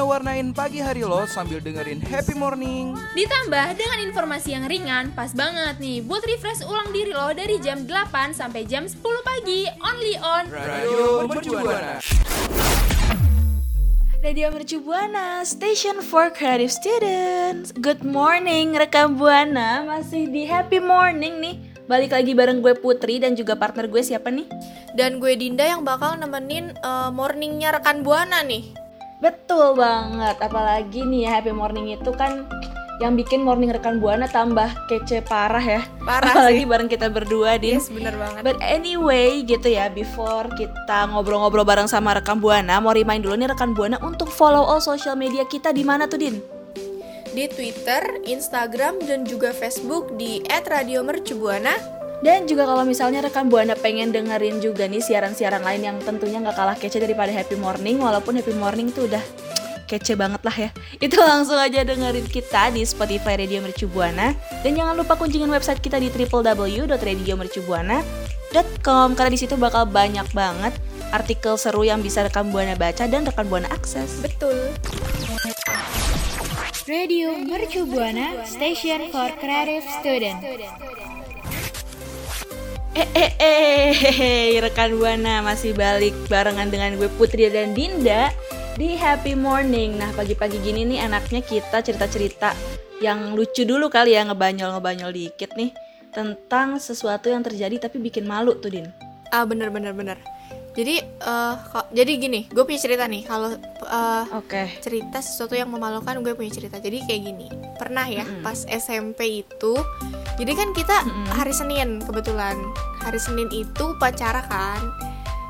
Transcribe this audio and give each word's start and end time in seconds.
waktunya 0.00 0.16
warnain 0.16 0.48
pagi 0.56 0.80
hari 0.80 1.04
lo 1.04 1.28
sambil 1.28 1.60
dengerin 1.60 2.00
happy 2.00 2.32
morning. 2.32 2.96
Ditambah 3.12 3.76
dengan 3.76 3.98
informasi 4.08 4.56
yang 4.56 4.64
ringan, 4.64 5.12
pas 5.12 5.28
banget 5.36 5.76
nih 5.76 6.00
buat 6.00 6.24
refresh 6.24 6.64
ulang 6.64 6.88
diri 6.88 7.12
lo 7.12 7.28
dari 7.36 7.60
jam 7.60 7.84
8 7.84 8.32
sampai 8.32 8.64
jam 8.64 8.88
10 8.88 8.96
pagi, 8.96 9.68
only 9.84 10.16
on 10.24 10.44
Radio 10.48 11.28
Mercubuana. 11.28 12.00
Radio 14.20 14.52
Mercu 14.52 14.80
Buana, 14.80 15.44
Station 15.44 16.00
for 16.04 16.28
Creative 16.32 16.72
Students. 16.72 17.72
Good 17.76 18.00
morning, 18.00 18.76
rekam 18.76 19.20
Buana. 19.20 19.84
Masih 19.84 20.32
di 20.32 20.48
happy 20.48 20.80
morning 20.80 21.44
nih. 21.44 21.56
Balik 21.88 22.16
lagi 22.16 22.32
bareng 22.32 22.64
gue 22.64 22.72
Putri 22.76 23.20
dan 23.20 23.36
juga 23.36 23.56
partner 23.56 23.88
gue 23.88 24.00
siapa 24.00 24.32
nih? 24.32 24.48
Dan 24.96 25.20
gue 25.20 25.36
Dinda 25.36 25.64
yang 25.68 25.84
bakal 25.84 26.20
nemenin 26.20 26.72
eh, 26.72 27.10
morningnya 27.12 27.76
rekan 27.76 28.04
Buana 28.04 28.44
nih. 28.44 28.89
Betul 29.20 29.76
banget, 29.76 30.36
apalagi 30.40 31.04
nih 31.04 31.28
ya 31.28 31.30
happy 31.38 31.52
morning 31.52 31.92
itu 31.92 32.08
kan 32.16 32.48
yang 33.00 33.16
bikin 33.16 33.40
morning 33.40 33.72
rekan 33.72 33.96
Buana 33.96 34.28
tambah 34.28 34.68
kece 34.88 35.24
parah 35.24 35.60
ya. 35.60 35.80
Parah 36.04 36.32
apalagi 36.36 36.64
sih. 36.64 36.68
bareng 36.68 36.88
kita 36.88 37.08
berdua, 37.08 37.56
Din. 37.56 37.80
Yes, 37.80 37.88
bener 37.88 38.16
banget. 38.16 38.44
But 38.44 38.60
anyway 38.60 39.40
gitu 39.44 39.72
ya 39.72 39.88
Before 39.88 40.52
kita 40.52 41.08
ngobrol-ngobrol 41.08 41.64
bareng 41.64 41.88
sama 41.88 42.12
rekan 42.12 42.44
Buana 42.44 42.76
Mau 42.76 42.92
remind 42.92 43.24
dulu 43.24 43.40
nih 43.40 43.48
rekan 43.48 43.72
Buana 43.72 43.96
Untuk 44.04 44.28
follow 44.28 44.60
all 44.60 44.84
social 44.84 45.16
media 45.16 45.48
kita 45.48 45.72
di 45.72 45.80
mana 45.80 46.04
tuh 46.04 46.20
Din? 46.20 46.36
Di 47.30 47.46
Twitter, 47.46 48.26
Instagram, 48.26 49.00
dan 49.06 49.22
juga 49.22 49.54
Facebook 49.54 50.18
di 50.18 50.42
@radiomercubuana. 50.50 51.99
Dan 52.20 52.44
juga 52.44 52.68
kalau 52.68 52.84
misalnya 52.84 53.24
rekan 53.24 53.48
Buana 53.48 53.72
pengen 53.72 54.12
dengerin 54.12 54.60
juga 54.60 54.84
nih 54.84 55.00
siaran-siaran 55.00 55.64
lain 55.64 55.88
yang 55.88 55.96
tentunya 56.04 56.36
nggak 56.36 56.52
kalah 56.52 56.76
kece 56.76 57.00
daripada 57.00 57.32
Happy 57.32 57.56
Morning 57.56 57.96
Walaupun 57.96 58.36
Happy 58.36 58.52
Morning 58.52 58.92
tuh 58.92 59.08
udah 59.08 59.24
kece 59.90 60.14
banget 60.14 60.38
lah 60.46 60.54
ya. 60.54 60.70
Itu 61.04 61.18
langsung 61.18 61.58
aja 61.58 61.82
dengerin 61.82 62.30
kita 62.30 62.70
di 62.70 62.86
Spotify 62.86 63.34
Radio 63.34 63.58
Mercu 63.58 63.90
Buana. 63.90 64.30
Dan 64.62 64.78
jangan 64.78 64.94
lupa 64.94 65.18
kunjungin 65.18 65.50
website 65.50 65.82
kita 65.82 65.98
di 65.98 66.14
www.radiomercubuana.com 66.14 69.08
Karena 69.18 69.30
di 69.32 69.40
situ 69.40 69.56
bakal 69.58 69.90
banyak 69.90 70.30
banget 70.30 70.78
artikel 71.10 71.58
seru 71.58 71.82
yang 71.82 71.98
bisa 72.04 72.22
rekan 72.22 72.54
Buana 72.54 72.78
baca 72.78 73.10
dan 73.10 73.26
rekan 73.26 73.50
Buana 73.50 73.66
akses. 73.74 74.22
Betul. 74.22 74.70
Radio 76.86 77.34
Mercu 77.38 77.86
Buana 77.86 78.42
Station 78.46 79.10
for 79.14 79.30
Creative 79.38 79.84
Student 80.02 80.42
Eh 83.00 83.08
eh 83.16 83.32
eh 83.40 83.88
hehe, 84.12 84.60
rekan 84.60 84.92
Buana 84.92 85.40
masih 85.40 85.72
balik 85.72 86.12
barengan 86.28 86.68
dengan 86.68 87.00
gue 87.00 87.08
Putri 87.16 87.48
dan 87.48 87.72
Dinda 87.72 88.28
di 88.76 88.92
Happy 88.92 89.32
Morning. 89.32 89.96
Nah 89.96 90.12
pagi-pagi 90.12 90.60
gini 90.60 90.84
nih 90.84 91.08
enaknya 91.08 91.40
kita 91.40 91.80
cerita-cerita 91.80 92.52
yang 93.00 93.32
lucu 93.32 93.64
dulu 93.64 93.88
kali 93.88 94.12
ya 94.12 94.28
ngebanyol-ngebanyol 94.28 95.16
dikit 95.16 95.56
nih 95.56 95.72
tentang 96.12 96.76
sesuatu 96.76 97.32
yang 97.32 97.40
terjadi 97.40 97.88
tapi 97.88 97.96
bikin 98.04 98.28
malu 98.28 98.60
tuh 98.60 98.68
Din. 98.68 98.92
Ah, 99.32 99.48
bener 99.48 99.72
bener 99.72 99.96
bener. 99.96 100.20
Jadi, 100.76 101.00
eh, 101.00 101.54
kok- 101.72 101.90
jadi 101.96 102.12
gini, 102.20 102.52
gue 102.52 102.62
punya 102.68 102.84
cerita 102.84 103.08
nih. 103.08 103.24
Kalau 103.24 103.56
eh, 103.56 104.24
Oke. 104.36 104.76
cerita 104.84 105.24
sesuatu 105.24 105.56
yang 105.56 105.72
memalukan, 105.72 106.20
gue 106.20 106.36
punya 106.36 106.52
cerita. 106.52 106.76
Jadi 106.76 107.00
kayak 107.08 107.22
gini. 107.32 107.48
Pernah 107.80 108.04
ya, 108.04 108.28
pas 108.44 108.68
SMP 108.68 109.40
itu, 109.40 109.72
jadi 110.36 110.52
kan 110.52 110.76
kita 110.76 111.00
hari 111.32 111.50
Senin 111.50 111.96
kebetulan. 111.98 112.60
Hari 113.00 113.16
Senin 113.16 113.48
itu 113.48 113.96
upacara 113.96 114.44
kan. 114.44 114.84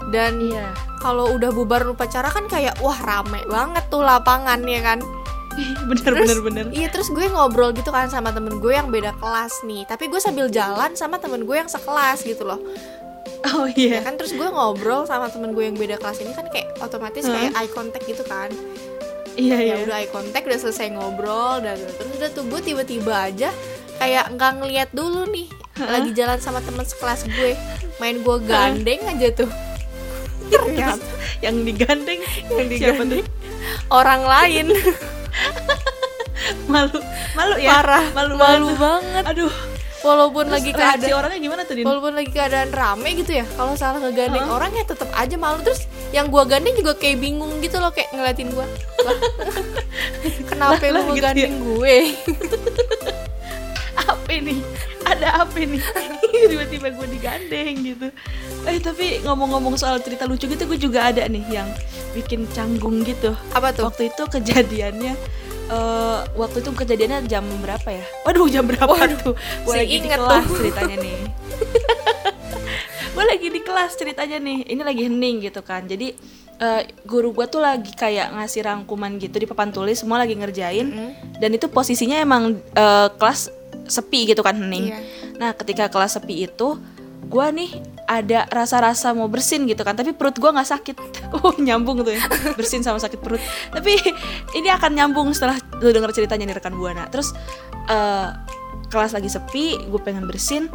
Dan 0.09 0.39
Iya. 0.41 0.71
kalau 0.97 1.35
udah 1.35 1.51
bubar 1.51 1.83
upacara 1.85 2.31
kan 2.31 2.47
kayak 2.47 2.79
wah 2.79 2.97
rame 2.97 3.43
banget 3.45 3.83
tuh 3.89 4.01
lapangan 4.01 4.63
ya 4.63 4.81
kan. 4.81 5.03
bener 5.91 6.07
Terus, 6.07 6.23
bener 6.23 6.39
bener. 6.41 6.65
Iya 6.71 6.89
terus 6.89 7.11
gue 7.11 7.27
ngobrol 7.27 7.75
gitu 7.75 7.91
kan 7.91 8.07
sama 8.07 8.31
temen 8.31 8.59
gue 8.59 8.71
yang 8.71 8.87
beda 8.87 9.11
kelas 9.19 9.67
nih 9.67 9.83
Tapi 9.83 10.07
gue 10.07 10.17
sambil 10.17 10.47
jalan 10.47 10.95
sama 10.95 11.19
temen 11.19 11.43
gue 11.43 11.53
yang 11.53 11.67
sekelas 11.67 12.23
gitu 12.23 12.47
loh 12.47 12.63
Oh 13.51 13.67
Ya 13.67 13.99
iya. 13.99 14.01
kan 14.01 14.15
terus 14.15 14.31
gue 14.31 14.47
ngobrol 14.47 15.05
sama 15.05 15.27
temen 15.27 15.51
gue 15.51 15.65
yang 15.65 15.75
beda 15.75 15.99
kelas 15.99 16.23
ini 16.23 16.31
kan 16.31 16.47
kayak 16.47 16.71
otomatis 16.79 17.27
kayak 17.27 17.51
eye 17.53 17.67
contact 17.69 18.07
gitu 18.07 18.23
kan 18.23 18.49
Iya 19.41 19.56
iya. 19.59 19.75
Ya 19.75 19.77
udah 19.83 19.97
eye 19.99 20.09
contact 20.09 20.45
udah 20.45 20.61
selesai 20.61 20.87
ngobrol 20.93 21.61
dan 21.61 21.77
terus 21.81 22.11
udah 22.12 22.31
tuh 22.31 22.45
gue 22.45 22.61
tiba-tiba 22.61 23.15
aja 23.27 23.49
kayak 23.97 24.37
nggak 24.37 24.53
ngeliat 24.61 24.89
dulu 24.93 25.25
nih. 25.27 25.49
Lagi 25.81 26.12
jalan 26.12 26.37
sama 26.37 26.61
temen 26.61 26.84
sekelas 26.84 27.25
gue. 27.27 27.56
Main 27.97 28.21
gue 28.21 28.37
gandeng 28.45 29.01
aja 29.09 29.28
tuh. 29.33 29.51
Ternyata 30.51 31.01
Yang 31.45 31.56
digandeng? 31.65 32.21
Yang 32.51 32.67
digandeng. 32.69 33.25
orang 33.89 34.23
lain. 34.25 34.67
Malu 36.72 37.01
malu 37.33 37.57
ya. 37.57 37.81
Parah. 37.81 38.05
Malu 38.12 38.34
Malu 38.37 38.69
banget. 38.75 38.78
banget. 38.78 39.25
Aduh. 39.27 39.53
Walaupun 40.01 40.49
Terus 40.49 40.65
lagi 40.65 40.71
keadaan 40.72 41.12
orangnya 41.12 41.41
gimana 41.45 41.62
tuh 41.69 41.77
Din? 41.77 41.84
walaupun 41.84 42.17
lagi 42.17 42.33
keadaan 42.33 42.72
rame 42.72 43.21
gitu 43.21 43.37
ya 43.37 43.45
kalau 43.53 43.77
salah 43.77 44.01
ngegandeng 44.01 44.49
orang 44.49 44.72
ya 44.72 44.84
tetap 44.89 45.12
aja 45.12 45.37
malu. 45.37 45.61
Terus 45.61 45.84
yang 46.10 46.26
gua 46.28 46.43
gandeng 46.47 46.75
juga 46.75 46.98
kayak 46.98 47.22
bingung 47.22 47.62
gitu 47.62 47.78
loh 47.78 47.94
kayak 47.94 48.10
ngeliatin 48.15 48.50
gua. 48.50 48.66
Kenapa 50.50 50.76
Lah, 50.76 50.93
lu 50.93 51.00
gitu 51.00 51.12
ngegandeng 51.16 51.56
gue? 51.65 51.97
Apa 54.12 54.31
ini? 54.32 54.60
Ada 55.00 55.43
apa 55.43 55.56
ini? 55.56 55.81
Tiba-tiba 56.53 56.93
gue 56.93 57.06
digandeng 57.09 57.75
gitu. 57.82 58.09
Eh 58.69 58.76
tapi 58.78 59.25
ngomong-ngomong 59.25 59.81
soal 59.81 59.97
cerita 60.04 60.28
lucu 60.28 60.44
gitu 60.44 60.69
gue 60.69 60.78
juga 60.78 61.09
ada 61.09 61.25
nih 61.25 61.44
yang 61.48 61.69
bikin 62.12 62.44
canggung 62.53 63.00
gitu. 63.03 63.32
Apa 63.56 63.72
tuh? 63.72 63.88
Waktu 63.88 64.12
itu 64.12 64.22
kejadiannya 64.28 65.15
eh 65.71 66.19
waktu 66.37 66.60
itu 66.60 66.71
kejadiannya 66.75 67.27
jam 67.31 67.47
berapa 67.65 67.88
ya? 67.88 68.04
Waduh 68.28 68.47
jam 68.53 68.69
berapa 68.69 68.94
tuh? 69.25 69.34
Gue 69.65 69.75
lagi 69.75 69.97
di 70.04 70.09
kelas 70.10 70.44
tuh. 70.44 70.56
ceritanya 70.60 70.97
nih 71.00 71.19
gue 73.21 73.29
lagi 73.37 73.49
di 73.53 73.61
kelas 73.61 74.01
ceritanya 74.01 74.41
nih 74.41 74.65
ini 74.65 74.81
lagi 74.81 75.05
hening 75.05 75.45
gitu 75.45 75.61
kan. 75.61 75.85
Jadi 75.85 76.17
eh, 76.57 76.83
guru 77.05 77.37
gue 77.37 77.45
tuh 77.53 77.61
lagi 77.61 77.93
kayak 77.93 78.33
ngasih 78.33 78.65
rangkuman 78.65 79.21
gitu 79.21 79.37
di 79.37 79.45
papan 79.45 79.69
tulis 79.69 80.01
semua 80.01 80.25
lagi 80.25 80.33
ngerjain. 80.33 80.89
Dan 81.37 81.51
itu 81.53 81.69
posisinya 81.69 82.17
emang 82.17 82.57
eh, 82.57 83.09
kelas 83.21 83.53
sepi 83.85 84.33
gitu 84.33 84.41
kan 84.41 84.57
hening. 84.57 84.97
Iya. 84.97 85.01
nah 85.41 85.57
ketika 85.57 85.89
kelas 85.89 86.21
sepi 86.21 86.45
itu 86.45 86.77
gue 87.21 87.47
nih 87.53 87.71
ada 88.09 88.49
rasa-rasa 88.49 89.13
mau 89.13 89.29
bersin 89.29 89.69
gitu 89.69 89.85
kan. 89.85 89.93
Tapi 89.93 90.17
perut 90.17 90.41
gue 90.41 90.49
nggak 90.49 90.71
sakit. 90.73 90.97
Oh 91.37 91.53
nyambung 91.61 92.01
tuh 92.01 92.17
ya. 92.17 92.25
Bersin 92.57 92.81
sama 92.81 92.97
sakit 92.97 93.21
perut. 93.21 93.41
Tapi 93.69 94.01
ini 94.59 94.73
akan 94.73 94.97
nyambung 94.97 95.29
setelah 95.37 95.61
lu 95.85 95.93
denger 95.93 96.16
ceritanya 96.16 96.49
nih 96.49 96.57
rekan 96.57 96.73
buana 96.73 97.05
terus 97.13 97.37
eh, 97.84 98.33
kelas 98.91 99.13
lagi 99.15 99.28
sepi 99.31 99.93
gue 99.93 100.01
pengen 100.03 100.27
bersin 100.27 100.66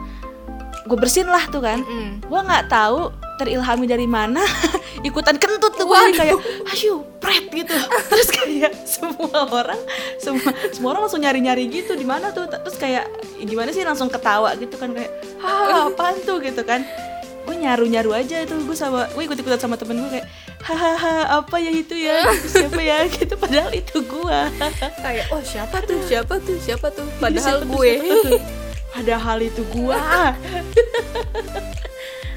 gue 0.85 0.97
bersin 0.97 1.25
lah 1.25 1.49
tuh 1.49 1.65
kan. 1.65 1.81
Mm. 1.81 2.21
gue 2.21 2.39
nggak 2.45 2.65
tahu 2.69 3.09
terilhami 3.41 3.85
dari 3.89 4.07
mana. 4.07 4.41
Ikutan 5.07 5.35
kentut 5.37 5.73
tuh 5.75 5.85
gue 5.85 5.99
kayak 6.15 6.37
ayo 6.77 7.03
pret 7.19 7.49
gitu. 7.51 7.73
Terus 8.11 8.29
kayak 8.31 8.73
semua 8.85 9.49
orang 9.49 9.81
semua 10.21 10.49
semua 10.71 10.89
orang 10.95 11.01
langsung 11.09 11.21
nyari 11.21 11.39
nyari 11.41 11.63
gitu 11.69 11.97
di 11.97 12.05
mana 12.07 12.31
tuh? 12.31 12.47
Terus 12.47 12.77
kayak 12.77 13.05
gimana 13.41 13.73
sih? 13.73 13.81
Langsung 13.81 14.07
ketawa 14.07 14.53
gitu 14.57 14.77
kan 14.77 14.93
kayak 14.93 15.11
hah 15.41 15.89
apaan 15.91 16.15
tuh? 16.23 16.39
Gitu 16.39 16.61
kan. 16.63 16.85
Gue 17.45 17.61
nyaru 17.61 17.85
nyaru 17.85 18.11
aja 18.17 18.41
itu 18.41 18.57
gue 18.57 18.77
sama 18.77 19.05
gue 19.13 19.23
ikut 19.25 19.37
ikutan 19.37 19.61
sama 19.61 19.77
temen 19.77 20.01
gue 20.01 20.17
kayak 20.17 20.27
hahaha 20.65 21.45
apa 21.45 21.55
ya 21.61 21.71
itu 21.73 21.93
ya? 21.93 22.25
Siapa 22.53 22.81
ya? 22.81 23.05
Gitu 23.05 23.33
padahal 23.37 23.69
itu 23.73 24.01
gue 24.01 24.39
kayak 25.01 25.29
oh 25.29 25.41
siapa 25.45 25.81
tuh? 25.85 26.01
Siapa 26.09 26.41
tuh? 26.41 26.57
Siapa 26.57 26.87
tuh? 26.89 27.05
Padahal 27.21 27.61
siapa 27.61 27.65
tuh, 27.65 27.69
gue. 27.77 27.91
Siapa 28.01 28.15
tuh? 28.25 28.64
Padahal 28.95 29.43
itu 29.43 29.59
gua 29.75 29.99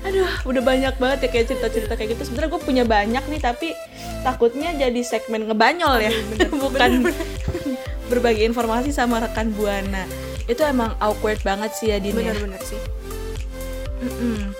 aduh 0.07 0.31
udah 0.47 0.63
banyak 0.63 0.95
banget 0.99 1.19
ya 1.27 1.29
kayak 1.31 1.47
cerita-cerita 1.55 1.93
kayak 1.99 2.17
gitu 2.17 2.31
sebenarnya 2.31 2.51
gue 2.55 2.63
punya 2.63 2.85
banyak 2.87 3.25
nih 3.29 3.41
tapi 3.43 3.75
takutnya 4.23 4.73
jadi 4.75 5.01
segmen 5.03 5.47
ngebanyol 5.47 6.01
ya 6.01 6.13
bukan 6.63 7.11
berbagi 8.11 8.47
informasi 8.49 8.95
sama 8.95 9.21
rekan 9.21 9.53
buana 9.53 10.07
itu 10.49 10.63
emang 10.65 10.97
awkward 11.03 11.39
banget 11.45 11.71
sih 11.77 11.93
ya 11.93 11.99
Din 12.01 12.17
ya. 12.17 12.33
bener-bener 12.33 12.63
sih 12.65 12.81
Mm-mm. 13.99 14.55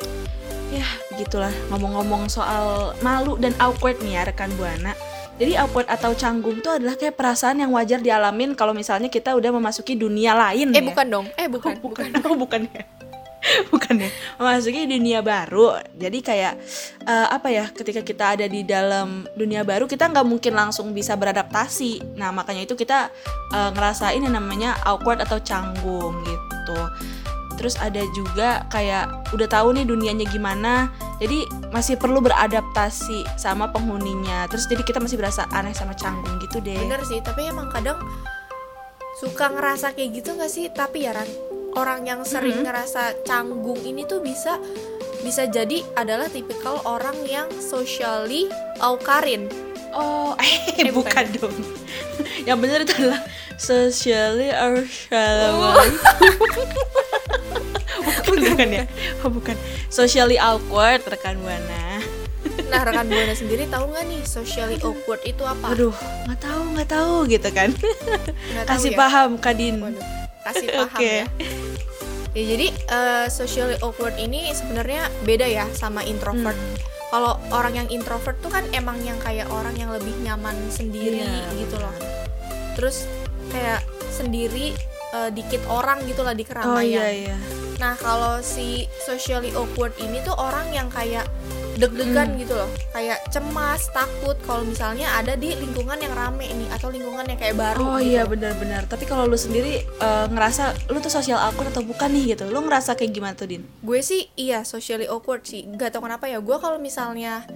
Ya, 0.69 0.85
begitulah 1.15 1.55
ngomong-ngomong 1.73 2.29
soal 2.29 2.93
malu 3.01 3.41
dan 3.41 3.57
awkward 3.57 3.97
nih 4.05 4.21
ya 4.21 4.23
rekan 4.29 4.53
Buana. 4.59 4.93
Jadi 5.39 5.55
awkward 5.55 5.87
atau 5.87 6.11
canggung 6.19 6.59
itu 6.59 6.67
adalah 6.67 6.99
kayak 6.99 7.15
perasaan 7.15 7.63
yang 7.63 7.71
wajar 7.71 8.03
dialamin 8.03 8.59
kalau 8.59 8.75
misalnya 8.75 9.07
kita 9.07 9.39
udah 9.39 9.55
memasuki 9.55 9.95
dunia 9.95 10.35
lain 10.35 10.75
Eh 10.75 10.83
ya. 10.83 10.87
bukan 10.91 11.07
dong. 11.07 11.27
Eh 11.39 11.47
bukan. 11.47 11.75
Oh, 11.79 11.83
bukan. 11.87 12.11
Oh, 12.27 12.35
bukan 12.35 12.61
ya. 12.75 12.83
bukan 13.73 13.95
ya. 14.03 14.11
Memasuki 14.35 14.91
dunia 14.91 15.23
baru. 15.23 15.79
Jadi 15.95 16.19
kayak 16.27 16.59
eh, 17.07 17.27
apa 17.31 17.49
ya? 17.55 17.71
Ketika 17.71 18.03
kita 18.03 18.35
ada 18.35 18.47
di 18.51 18.67
dalam 18.67 19.31
dunia 19.39 19.63
baru, 19.63 19.87
kita 19.87 20.11
nggak 20.11 20.27
mungkin 20.27 20.59
langsung 20.59 20.91
bisa 20.91 21.15
beradaptasi. 21.15 22.19
Nah, 22.19 22.35
makanya 22.35 22.67
itu 22.67 22.75
kita 22.75 23.07
eh, 23.55 23.71
ngerasain 23.71 24.19
yang 24.19 24.35
namanya 24.35 24.75
awkward 24.83 25.23
atau 25.23 25.39
canggung 25.39 26.19
gitu. 26.27 26.79
Terus 27.59 27.75
ada 27.77 28.01
juga 28.15 28.63
kayak 28.71 29.35
udah 29.35 29.49
tahu 29.51 29.75
nih 29.75 29.85
dunianya 29.85 30.25
gimana, 30.25 30.87
jadi 31.19 31.43
masih 31.69 31.99
perlu 31.99 32.23
beradaptasi 32.23 33.27
sama 33.35 33.69
penghuninya. 33.69 34.47
Terus 34.47 34.65
jadi 34.65 34.81
kita 34.81 35.03
masih 35.03 35.19
berasa 35.19 35.45
aneh 35.51 35.75
sama 35.75 35.93
canggung 35.93 36.39
gitu 36.39 36.63
deh. 36.63 36.79
Bener 36.79 37.03
sih, 37.03 37.19
tapi 37.19 37.45
emang 37.45 37.67
kadang 37.69 37.99
suka 39.19 39.51
ngerasa 39.51 39.93
kayak 39.93 40.23
gitu 40.23 40.39
gak 40.39 40.49
sih? 40.49 40.71
Tapi 40.71 41.05
ya 41.05 41.13
Ran, 41.13 41.27
orang 41.75 42.07
yang 42.07 42.23
sering 42.23 42.63
ngerasa 42.63 43.27
canggung 43.27 43.83
ini 43.83 44.07
tuh 44.07 44.23
bisa 44.23 44.57
bisa 45.19 45.45
jadi 45.45 45.83
adalah 45.99 46.31
tipikal 46.31 46.79
orang 46.87 47.19
yang 47.27 47.51
socially 47.59 48.47
aukarin. 48.79 49.51
Oh, 49.91 50.39
eh, 50.41 50.79
Eh, 50.79 50.95
bukan, 50.95 51.27
bukan. 51.27 51.27
dong. 51.35 51.57
Yang 52.49 52.59
benar 52.61 52.79
itu 52.85 52.93
adalah 52.95 53.23
socially 53.57 54.53
or 54.53 54.85
shallow. 54.85 55.75
bukan, 55.75 55.91
bukan 58.49 58.69
ya? 58.69 58.85
Oh, 59.21 59.31
bukan. 59.31 59.57
Socially 59.89 60.37
awkward 60.37 61.03
rekan 61.05 61.39
Buana. 61.39 62.01
Nah, 62.69 62.81
rekan 62.83 63.07
Buana 63.07 63.33
sendiri 63.33 63.65
tahu 63.67 63.89
nggak 63.89 64.05
nih 64.07 64.21
socially 64.23 64.77
awkward 64.81 65.23
itu 65.23 65.41
apa? 65.41 65.73
Aduh, 65.73 65.95
nggak 66.27 66.41
tahu, 66.41 66.63
nggak 66.75 66.89
tahu 66.89 67.15
gitu 67.27 67.49
kan. 67.51 67.71
Tahu 67.73 68.67
Kasih 68.67 68.93
ya? 68.93 68.99
paham 68.99 69.31
Kadin. 69.37 69.81
Waduh, 69.81 70.05
kasih 70.45 70.67
paham 70.77 70.89
Oke. 70.93 71.13
ya. 71.15 71.27
Ya 72.33 72.45
jadi 72.47 72.67
eh, 72.71 73.27
socially 73.29 73.81
awkward 73.81 74.15
ini 74.17 74.53
sebenarnya 74.53 75.09
beda 75.23 75.45
ya 75.45 75.65
sama 75.73 76.05
introvert. 76.05 76.55
Hmm. 76.55 76.77
Kalau 77.09 77.41
orang 77.49 77.73
yang 77.75 77.89
introvert 77.89 78.37
tuh 78.39 78.53
kan 78.53 78.69
emang 78.71 79.01
yang 79.01 79.17
kayak 79.17 79.49
orang 79.49 79.73
yang 79.75 79.89
lebih 79.89 80.13
nyaman 80.21 80.53
sendiri 80.69 81.25
Iya, 81.25 81.57
gitu 81.57 81.81
loh. 81.81 81.95
Terus 82.77 83.09
kayak 83.49 83.81
sendiri 84.09 84.77
eh, 85.09 85.31
dikit 85.33 85.65
orang 85.67 86.05
gitu 86.05 86.21
lah 86.21 86.37
di 86.37 86.45
Oh 86.45 86.49
keramaian. 86.53 86.85
iya 86.85 87.07
iya. 87.33 87.37
Nah 87.79 87.95
kalau 87.95 88.43
si 88.43 88.85
socially 89.07 89.55
awkward 89.55 89.95
ini 89.99 90.19
tuh 90.23 90.35
orang 90.35 90.75
yang 90.75 90.91
kayak 90.91 91.27
deg-degan 91.79 92.35
Hmm. 92.35 92.43
gitu 92.43 92.59
loh, 92.59 92.67
kayak 92.91 93.23
cemas, 93.31 93.87
takut 93.95 94.35
kalau 94.43 94.67
misalnya 94.67 95.15
ada 95.15 95.39
di 95.39 95.55
lingkungan 95.55 95.95
yang 95.95 96.11
rame 96.11 96.51
nih 96.51 96.67
atau 96.75 96.91
lingkungan 96.91 97.23
yang 97.23 97.39
kayak 97.39 97.55
baru. 97.55 97.79
Oh 97.87 98.03
gitu. 98.03 98.11
iya 98.11 98.27
benar-benar. 98.27 98.91
Tapi 98.91 99.07
kalau 99.07 99.31
lu 99.31 99.39
sendiri 99.39 99.87
eh, 99.87 100.27
ngerasa 100.27 100.91
lu 100.91 100.99
tuh 100.99 101.15
social 101.15 101.39
awkward 101.39 101.71
atau 101.71 101.87
bukan 101.87 102.11
nih 102.11 102.35
gitu? 102.35 102.51
Lu 102.51 102.67
ngerasa 102.67 102.99
kayak 102.99 103.15
gimana 103.15 103.39
tuh 103.39 103.47
Din? 103.47 103.63
Gue 103.79 104.03
sih 104.03 104.27
iya 104.35 104.67
socially 104.67 105.07
awkward 105.07 105.47
sih. 105.47 105.71
Gak 105.71 105.95
tau 105.95 106.03
kenapa 106.03 106.27
ya. 106.27 106.43
Gue 106.43 106.59
kalau 106.59 106.83
misalnya 106.83 107.47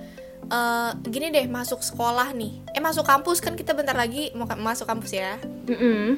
eh, 0.47 0.91
gini 1.03 1.35
deh 1.35 1.51
masuk 1.51 1.83
sekolah 1.83 2.31
nih, 2.31 2.63
eh 2.71 2.83
masuk 2.83 3.03
kampus 3.03 3.43
kan 3.43 3.59
kita 3.59 3.75
bentar 3.75 3.99
lagi 3.99 4.31
mau 4.39 4.47
masuk 4.47 4.87
kampus 4.87 5.19
ya. 5.19 5.35
Mm-mm. 5.67 6.15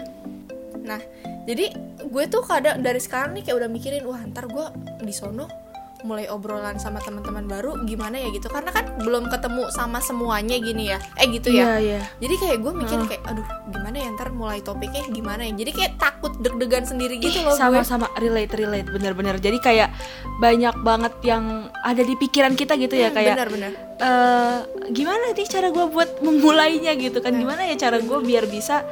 Nah 0.85 1.01
jadi 1.45 1.65
gue 2.05 2.25
tuh 2.29 2.43
kadang 2.45 2.81
dari 2.81 3.01
sekarang 3.01 3.37
nih 3.37 3.45
kayak 3.49 3.57
udah 3.65 3.71
mikirin 3.71 4.05
wah 4.09 4.21
ntar 4.33 4.49
gue 4.49 4.67
di 5.05 5.13
sono 5.13 5.65
mulai 6.05 6.29
obrolan 6.29 6.77
sama 6.77 7.01
teman-teman 7.01 7.49
baru 7.49 7.81
gimana 7.89 8.21
ya? 8.21 8.29
Gitu. 8.29 8.47
Karena 8.53 8.71
kan 8.71 8.85
belum 9.01 9.33
ketemu 9.33 9.73
sama 9.73 9.99
semuanya 10.05 10.61
gini 10.61 10.93
ya. 10.93 11.01
Eh 11.17 11.27
gitu 11.33 11.49
ya. 11.51 11.81
Iya 11.81 11.81
iya. 11.81 12.01
jadi 12.21 12.35
kayak 12.37 12.59
gue 12.61 12.73
mikir 12.77 12.99
kayak 13.09 13.23
aduh 13.25 13.47
gimana 13.73 13.97
ya 13.97 14.09
ntar 14.13 14.29
mulai 14.31 14.61
topiknya 14.61 15.03
gimana 15.09 15.49
ya? 15.49 15.57
Jadi 15.57 15.71
kayak 15.73 15.93
takut 15.97 16.37
deg-degan 16.45 16.85
sendiri 16.85 17.17
gitu 17.19 17.41
Ih, 17.41 17.49
loh 17.49 17.57
gue. 17.57 17.59
Sama-sama 17.59 18.13
relate 18.21 18.53
relate. 18.53 18.89
Bener-bener. 18.93 19.41
Jadi 19.41 19.59
kayak 19.59 19.91
banyak 20.39 20.77
banget 20.85 21.15
yang 21.25 21.73
ada 21.73 22.03
di 22.05 22.15
pikiran 22.21 22.53
kita 22.53 22.77
gitu 22.77 22.95
ya 22.95 23.09
kayak 23.11 23.41
bener-bener 23.41 23.73
eh 23.95 24.59
gimana 24.91 25.31
nih 25.39 25.47
cara 25.47 25.71
gue 25.71 25.87
buat 25.89 26.21
memulainya 26.21 26.93
gitu 27.01 27.25
kan? 27.25 27.33
Gimana 27.33 27.65
ya 27.65 27.81
cara 27.81 27.97
gue 28.03 28.19
biar 28.21 28.45
bisa 28.45 28.85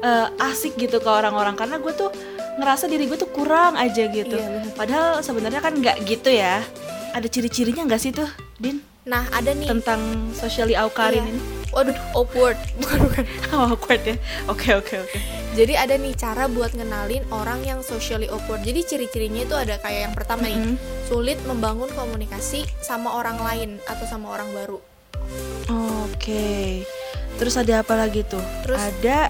eh, 0.00 0.26
asik 0.42 0.76
gitu 0.76 0.98
ke 0.98 1.08
orang-orang 1.08 1.54
karena 1.54 1.76
gue 1.76 1.92
tuh 1.92 2.10
ngerasa 2.58 2.86
diri 2.86 3.06
gue 3.06 3.14
tuh 3.14 3.28
kurang 3.28 3.74
aja 3.74 4.06
gitu 4.06 4.34
Iya, 4.34 4.48
bener. 4.48 4.74
padahal 4.74 5.08
sebenarnya 5.20 5.60
kan 5.60 5.74
nggak 5.74 5.96
gitu 6.04 6.28
ya 6.28 6.58
ada 7.10 7.24
ciri-cirinya 7.24 7.86
nggak 7.86 7.98
sih 7.98 8.10
tuh 8.10 8.26
din 8.56 8.82
nah 9.02 9.24
ada 9.30 9.50
nih 9.50 9.66
tentang 9.68 10.00
socially 10.32 10.74
awkarin 10.74 11.22
Iya. 11.22 11.30
ini 11.30 11.42
Waduh, 11.68 11.92
awkward. 12.16 12.56
Bukan, 12.80 12.96
bukan. 13.04 13.24
oh, 13.52 13.76
awkward 13.76 14.00
ya 14.02 14.16
oke 14.48 14.68
oke 14.74 14.94
oke 14.98 15.18
Jadi 15.52 15.74
ada 15.74 15.94
nih 15.94 16.14
cara 16.14 16.48
buat 16.48 16.72
ngenalin 16.72 17.20
orang 17.28 17.60
yang 17.60 17.80
socially 17.82 18.24
awkward. 18.26 18.62
Jadi 18.62 18.80
ciri-cirinya 18.84 19.42
itu 19.42 19.52
ada 19.52 19.76
kayak 19.76 20.00
yang 20.02 20.14
pertama 20.14 20.46
nih, 20.46 20.56
Mhm. 20.56 20.74
sulit 21.04 21.36
membangun 21.44 21.90
komunikasi 21.90 22.62
sama 22.78 23.12
orang 23.12 23.36
lain 23.38 23.70
atau 23.84 24.06
sama 24.06 24.30
orang 24.30 24.48
baru. 24.50 24.78
oke 25.68 26.82
terus 27.36 27.54
ada 27.54 27.82
apa 27.82 27.94
lagi 27.94 28.24
tuh 28.24 28.40
Terus- 28.64 28.80
ada 28.80 29.28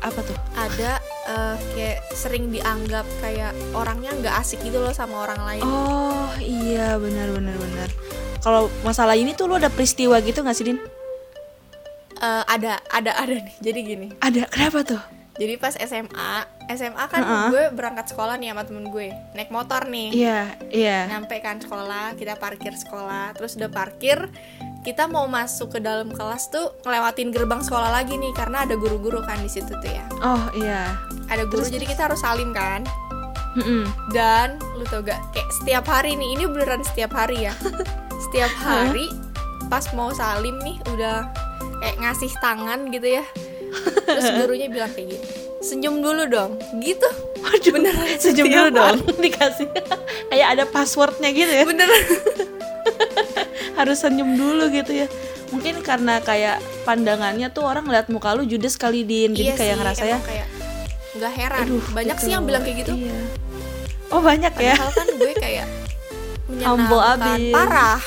apa 0.00 0.20
tuh 0.24 0.36
Ada 0.56 1.00
eh, 1.28 1.56
kayak 1.76 1.98
sering 2.16 2.48
dianggap 2.48 3.06
kayak 3.20 3.52
orangnya 3.76 4.12
nggak 4.16 4.34
asik 4.40 4.60
gitu 4.64 4.80
loh 4.80 4.92
sama 4.96 5.28
orang 5.28 5.40
lain. 5.44 5.62
Oh 5.64 6.32
iya 6.40 6.96
benar 6.96 7.30
benar 7.32 7.56
benar. 7.56 7.88
Kalau 8.40 8.72
masalah 8.80 9.14
ini 9.14 9.36
tuh 9.36 9.46
lu 9.48 9.60
ada 9.60 9.68
peristiwa 9.68 10.16
gitu 10.24 10.40
nggak 10.40 10.56
sih 10.56 10.64
Din? 10.64 10.78
Eh, 12.20 12.44
ada, 12.44 12.80
ada, 12.92 13.16
ada 13.16 13.34
nih. 13.36 13.56
Jadi 13.60 13.78
gini. 13.80 14.06
Ada 14.20 14.48
kenapa 14.48 14.84
tuh? 14.84 15.19
Jadi 15.40 15.56
pas 15.56 15.72
SMA, 15.72 16.30
SMA 16.68 17.04
kan 17.08 17.22
Heeh. 17.24 17.46
gue 17.48 17.64
berangkat 17.72 18.12
sekolah 18.12 18.36
nih 18.36 18.52
sama 18.52 18.68
temen 18.68 18.92
gue, 18.92 19.08
naik 19.32 19.48
motor 19.48 19.88
nih. 19.88 20.12
Iya 20.12 20.40
iya. 20.68 20.98
nyampe 21.08 21.40
kan 21.40 21.56
sekolah 21.56 22.12
kita 22.14 22.36
parkir 22.36 22.76
sekolah 22.76 23.32
terus 23.32 23.56
udah 23.56 23.72
parkir 23.72 24.28
kita 24.80 25.04
mau 25.04 25.24
masuk 25.24 25.72
ke 25.72 25.80
dalam 25.80 26.08
kelas 26.08 26.48
tuh 26.48 26.72
ngelewatin 26.84 27.32
gerbang 27.32 27.60
sekolah 27.60 27.88
lagi 27.90 28.16
nih 28.16 28.32
karena 28.32 28.64
ada 28.64 28.76
guru-guru 28.76 29.20
kan 29.20 29.40
di 29.40 29.48
situ 29.48 29.68
tuh 29.70 29.90
ya 29.90 30.04
Oh 30.20 30.40
iya. 30.52 30.96
ada 31.28 31.44
guru 31.44 31.64
jadi 31.64 31.84
kita 31.84 32.08
harus 32.08 32.20
salim 32.20 32.52
kan 32.52 32.84
Mm-mm. 33.56 33.84
dan 34.12 34.56
lu 34.76 34.84
tau 34.86 35.02
gak 35.02 35.20
kayak 35.32 35.48
setiap 35.52 35.84
hari 35.84 36.16
nih 36.16 36.32
ini 36.32 36.44
beneran 36.46 36.80
setiap 36.80 37.12
hari 37.12 37.44
ya 37.44 37.54
setiap 38.28 38.52
hari 38.56 39.10
pas 39.68 39.84
mau 39.92 40.12
salim 40.12 40.56
nih 40.60 40.78
udah 40.88 41.28
kayak 41.80 41.96
ngasih 41.98 42.32
tangan 42.38 42.88
gitu 42.88 43.20
ya 43.20 43.24
terus 44.04 44.26
gurunya 44.36 44.66
bilang 44.66 44.90
kayak 44.90 45.06
gini 45.10 45.26
senyum 45.60 46.00
dulu 46.00 46.22
dong 46.24 46.50
gitu 46.78 47.08
Waduh, 47.40 47.72
Beneran 47.72 48.06
senyum 48.16 48.46
dulu 48.46 48.68
dong 48.70 48.96
dikasih 49.16 49.66
kayak 50.30 50.46
ada 50.50 50.64
passwordnya 50.64 51.30
gitu 51.30 51.52
ya. 51.52 51.64
beneran 51.64 52.04
Harus 53.78 53.96
senyum 53.98 54.36
dulu 54.36 54.68
gitu 54.68 54.92
ya. 54.94 55.06
Mungkin 55.48 55.80
karena 55.80 56.20
kayak 56.20 56.58
pandangannya 56.82 57.48
tuh 57.48 57.64
orang 57.64 57.82
ngeliat 57.82 58.06
muka 58.06 58.32
lu 58.32 58.44
judes 58.44 58.76
kali 58.76 59.02
Din, 59.02 59.32
jadi 59.32 59.52
Iya 59.52 59.56
kayak 59.56 59.72
sih, 59.72 59.80
ngerasa 59.80 60.04
ya. 60.04 60.18
kayak 60.20 60.46
nggak 61.10 61.32
heran 61.34 61.64
Aduh, 61.64 61.84
banyak 61.90 62.12
gitu. 62.14 62.24
sih 62.24 62.30
yang 62.30 62.44
bilang 62.44 62.62
kayak 62.62 62.76
gitu 62.78 62.92
Iya. 62.94 63.16
Oh 64.10 64.20
banyak 64.20 64.52
ya. 64.52 64.74
padahal 64.76 64.92
kan 64.92 65.08
gue 65.10 65.32
kayak 65.34 65.66
menyenangkan 66.48 67.16
abis. 67.16 67.52
parah 67.52 68.00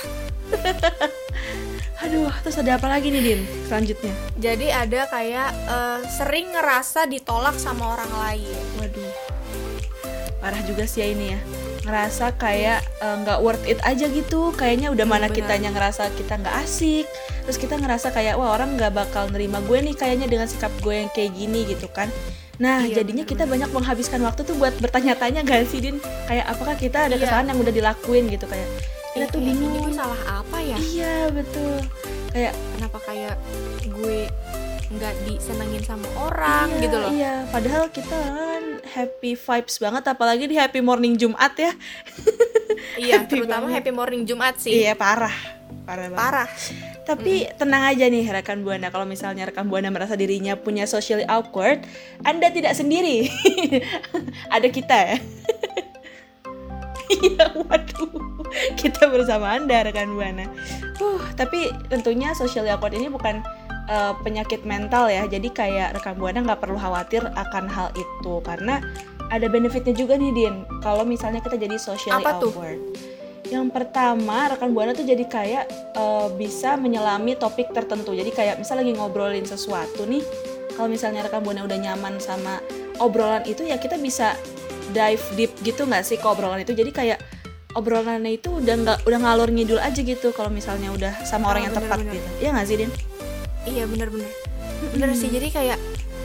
Aduh, 2.04 2.32
terus 2.42 2.58
ada 2.58 2.76
apa 2.76 2.86
lagi 2.86 3.08
nih 3.08 3.22
Din? 3.24 3.42
Selanjutnya. 3.64 4.12
jadi 4.36 4.68
ada 4.78 5.08
kayak 5.08 5.50
eh, 5.66 6.00
sering 6.12 6.52
ngerasa 6.52 7.08
ditolak 7.08 7.56
sama 7.56 7.96
orang 7.96 8.12
lain 8.14 8.60
Waduh, 8.76 9.12
parah 10.38 10.60
juga 10.62 10.84
sih 10.84 11.00
ya 11.00 11.08
ini 11.08 11.32
ya. 11.32 11.40
Ngerasa 11.84 12.36
kayak 12.36 12.80
eh, 13.00 13.16
nggak 13.18 13.40
worth 13.40 13.64
it 13.64 13.80
aja 13.82 14.06
gitu. 14.06 14.52
Kayaknya 14.54 14.92
udah 14.92 15.06
mana 15.06 15.26
benar. 15.26 15.38
kitanya 15.38 15.70
ngerasa 15.72 16.12
kita 16.14 16.38
nggak 16.38 16.56
asik. 16.62 17.08
Terus 17.44 17.58
kita 17.58 17.76
ngerasa 17.76 18.12
kayak 18.12 18.36
wah 18.36 18.52
orang 18.52 18.76
nggak 18.76 18.92
bakal 18.94 19.28
nerima 19.28 19.60
gue 19.62 19.80
nih 19.82 19.96
kayaknya 19.96 20.28
dengan 20.28 20.48
sikap 20.48 20.72
gue 20.78 20.96
yang 20.98 21.10
kayak 21.10 21.32
gini 21.34 21.64
gitu 21.66 21.88
kan. 21.88 22.12
Nah 22.56 22.84
Iya, 22.84 23.00
jadinya 23.00 23.24
kita 23.24 23.44
banyak 23.44 23.72
menghabiskan 23.72 24.22
waktu 24.22 24.44
tuh 24.44 24.54
buat 24.54 24.76
bertanya-tanya 24.78 25.42
gak 25.42 25.66
sih 25.66 25.82
Din? 25.82 25.98
Kayak 26.24 26.54
apakah 26.54 26.76
kita 26.76 27.08
ada 27.08 27.16
Iya. 27.16 27.26
kesalahan 27.26 27.50
yang 27.50 27.60
udah 27.60 27.74
dilakuin 27.74 28.30
gitu 28.30 28.46
kayak 28.46 28.68
kita 29.14 29.20
Iya, 29.20 29.26
tuh 29.30 29.40
ini 29.40 29.52
bingung. 29.54 29.84
gue 29.84 29.94
salah 29.94 30.22
apa 30.36 30.58
ya 30.58 30.78
Iya 30.78 31.16
betul. 31.30 31.74
Kayak 32.30 32.54
kenapa 32.72 32.98
kayak 33.00 33.36
gue 33.86 34.20
nggak 34.90 35.14
disenengin 35.24 35.82
sama 35.82 36.06
orang 36.20 36.68
iya, 36.72 36.82
gitu 36.82 36.98
loh 37.00 37.12
Iya, 37.12 37.34
padahal 37.48 37.86
kita 37.90 38.14
kan 38.14 38.64
happy 38.84 39.34
vibes 39.34 39.76
banget 39.78 40.04
apalagi 40.08 40.46
di 40.46 40.54
happy 40.54 40.82
morning 40.82 41.14
Jumat 41.14 41.54
ya. 41.56 41.74
iya 43.02 43.22
happy 43.22 43.30
terutama 43.32 43.70
banget. 43.70 43.76
happy 43.80 43.92
morning 43.92 44.22
Jumat 44.24 44.58
sih 44.58 44.74
Iya 44.76 44.94
parah, 44.94 45.34
parah 45.84 46.10
banget. 46.10 46.20
parah 46.20 46.50
Tapi 47.04 47.52
tenang 47.54 47.84
aja 47.86 48.06
nih 48.06 48.24
rekan 48.32 48.62
buana 48.62 48.88
kalau 48.88 49.04
misalnya 49.04 49.44
rekan 49.44 49.68
buana 49.68 49.90
merasa 49.90 50.16
dirinya 50.16 50.56
punya 50.56 50.88
socially 50.88 51.28
awkward, 51.28 51.84
Anda 52.24 52.48
tidak 52.48 52.72
sendiri. 52.74 53.28
Ada 54.56 54.72
kita 54.72 54.96
ya. 54.96 55.18
Iya, 57.14 57.46
waduh. 57.54 58.10
Kita 58.78 59.10
bersama 59.10 59.58
Anda 59.58 59.86
rekan 59.86 60.14
Buana. 60.14 60.46
Uh, 61.02 61.22
tapi 61.34 61.74
tentunya 61.90 62.34
social 62.38 62.66
awkward 62.70 62.94
ini 62.94 63.10
bukan 63.10 63.42
uh, 63.90 64.14
penyakit 64.22 64.66
mental 64.66 65.10
ya. 65.10 65.26
Jadi 65.26 65.50
kayak 65.50 65.98
rekan 65.98 66.18
Buana 66.18 66.42
nggak 66.42 66.62
perlu 66.62 66.78
khawatir 66.78 67.26
akan 67.34 67.66
hal 67.70 67.90
itu 67.98 68.34
karena 68.46 68.82
ada 69.34 69.50
benefitnya 69.50 69.94
juga 69.98 70.18
nih 70.18 70.32
Din. 70.34 70.56
Kalau 70.86 71.02
misalnya 71.06 71.42
kita 71.42 71.58
jadi 71.58 71.78
socially 71.82 72.22
Apa 72.22 72.42
tuh? 72.42 72.54
awkward. 72.54 72.82
Yang 73.50 73.70
pertama, 73.76 74.50
rekan 74.54 74.72
Buana 74.74 74.94
tuh 74.94 75.06
jadi 75.06 75.26
kayak 75.26 75.96
uh, 75.98 76.30
bisa 76.34 76.78
menyelami 76.78 77.38
topik 77.38 77.74
tertentu. 77.74 78.14
Jadi 78.14 78.30
kayak 78.34 78.58
misal 78.62 78.82
lagi 78.82 78.94
ngobrolin 78.96 79.46
sesuatu 79.46 80.06
nih, 80.10 80.24
kalau 80.74 80.90
misalnya 80.90 81.26
rekan 81.26 81.42
Buana 81.42 81.66
udah 81.66 81.78
nyaman 81.78 82.18
sama 82.18 82.62
obrolan 83.02 83.42
itu 83.50 83.66
ya 83.66 83.82
kita 83.82 83.98
bisa 83.98 84.38
dive 84.92 85.24
deep 85.34 85.52
gitu 85.62 85.84
nggak 85.84 86.04
sih 86.04 86.16
ke 86.16 86.26
obrolan 86.26 86.60
itu. 86.60 86.72
Jadi 86.72 86.92
kayak 86.92 87.20
obrolannya 87.74 88.30
itu 88.32 88.54
udah 88.54 88.76
nggak 88.76 88.98
udah 89.04 89.20
ngalur 89.20 89.50
ngidul 89.50 89.78
aja 89.78 89.98
gitu 89.98 90.30
kalau 90.30 90.48
misalnya 90.48 90.90
udah 90.90 91.14
sama 91.24 91.50
orang 91.50 91.62
Ah, 91.62 91.66
yang 91.66 91.76
tepat 91.76 91.98
bener-bener. 91.98 92.18
gitu. 92.20 92.30
Iya 92.38 92.50
nggak 92.52 92.68
sih 92.68 92.78
Din? 92.78 92.92
Iya 93.64 93.84
bener-bener 93.88 94.30
Bener 94.92 95.10
sih 95.14 95.28
jadi 95.28 95.48
kayak 95.50 95.80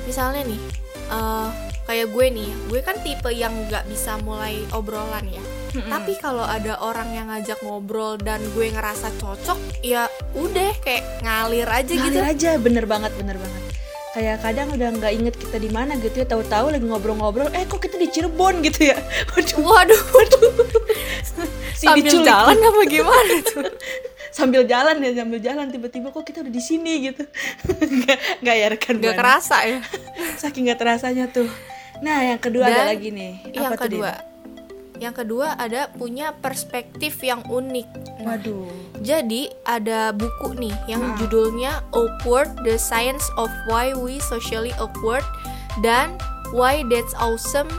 Misalnya 0.05 0.43
nih 0.45 0.61
eh, 1.09 1.49
Kayak 1.87 2.07
gue 2.11 2.27
nih 2.29 2.51
Gue 2.67 2.81
kan 2.83 2.99
tipe 2.99 3.31
yang 3.31 3.55
nggak 3.65 3.87
bisa 3.87 4.19
mulai 4.19 4.59
obrolan 4.71 5.23
ya 5.25 5.41
Tapi 5.79 6.19
kalau 6.19 6.43
ada 6.43 6.77
orang 6.79 7.15
yang 7.15 7.31
ngajak 7.31 7.63
ngobrol 7.63 8.19
Dan 8.19 8.43
gue 8.53 8.69
ngerasa 8.69 9.15
cocok 9.17 9.57
Ya 9.81 10.05
udah 10.35 10.75
kayak 10.83 11.23
ngalir 11.23 11.65
aja 11.65 11.89
gitu 11.89 12.11
Ngalir 12.11 12.27
aja 12.27 12.51
bener 12.59 12.85
banget 12.85 13.15
bener 13.15 13.39
banget. 13.39 13.63
Kayak 14.09 14.41
kadang 14.41 14.69
udah 14.73 14.89
nggak 14.91 15.13
inget 15.13 15.35
kita 15.37 15.57
di 15.57 15.69
mana 15.69 15.93
gitu 15.97 16.17
ya, 16.17 16.27
tahu-tahu 16.27 16.73
lagi 16.73 16.83
ngobrol-ngobrol, 16.83 17.53
eh 17.53 17.63
kok 17.63 17.79
kita 17.79 17.95
di 17.95 18.09
Cirebon? 18.09 18.61
gitu 18.67 18.89
ya. 18.89 18.97
Waduh, 19.59 20.03
Waduh. 20.11 20.53
Si 21.79 21.87
Sambil 21.87 22.11
diculik. 22.11 22.27
jalan 22.27 22.57
apa 22.59 22.81
gimana 22.91 23.35
tuh? 23.47 23.63
Sambil 24.35 24.67
jalan 24.67 24.99
ya 24.99 25.15
sambil 25.15 25.39
jalan 25.39 25.71
tiba-tiba 25.71 26.11
kok 26.11 26.27
kita 26.27 26.43
udah 26.43 26.51
di 26.51 26.59
sini 26.59 27.07
gitu. 27.07 27.23
Nggak 27.71 28.19
nggak 28.43 28.55
ya 28.55 28.67
rekan 28.69 28.95
Gak 28.99 29.03
Buana? 29.05 29.15
kerasa 29.15 29.57
ya. 29.63 29.79
Saking 30.37 30.67
nggak 30.67 30.79
terasanya 30.79 31.31
tuh. 31.31 31.47
Nah 32.03 32.35
yang 32.35 32.39
kedua 32.39 32.67
ada 32.67 32.83
Dan 32.83 32.99
lagi 32.99 33.09
nih. 33.11 33.33
Yang 33.51 33.63
Apa 33.63 33.75
tuh, 33.75 33.85
kedua 33.87 34.11
Yang 34.99 35.15
kedua 35.17 35.55
ada 35.55 35.89
punya 35.89 36.35
perspektif 36.35 37.19
yang 37.21 37.43
unik 37.43 37.89
Nah, 38.19 38.35
waduh 38.35 38.67
Jadi 38.99 39.47
ada 39.63 40.11
buku 40.11 40.53
nih 40.55 40.75
yang 40.87 41.01
Hmm. 41.01 41.15
judulnya 41.17 41.87
Awkward: 41.93 42.51
The 42.61 42.75
Science 42.75 43.23
of 43.35 43.47
Why 43.65 43.95
We 43.95 44.19
Socially 44.19 44.75
Awkward 44.75 45.23
dan 45.81 46.19
Why 46.51 46.83
That's 46.83 47.15
Awesome 47.15 47.71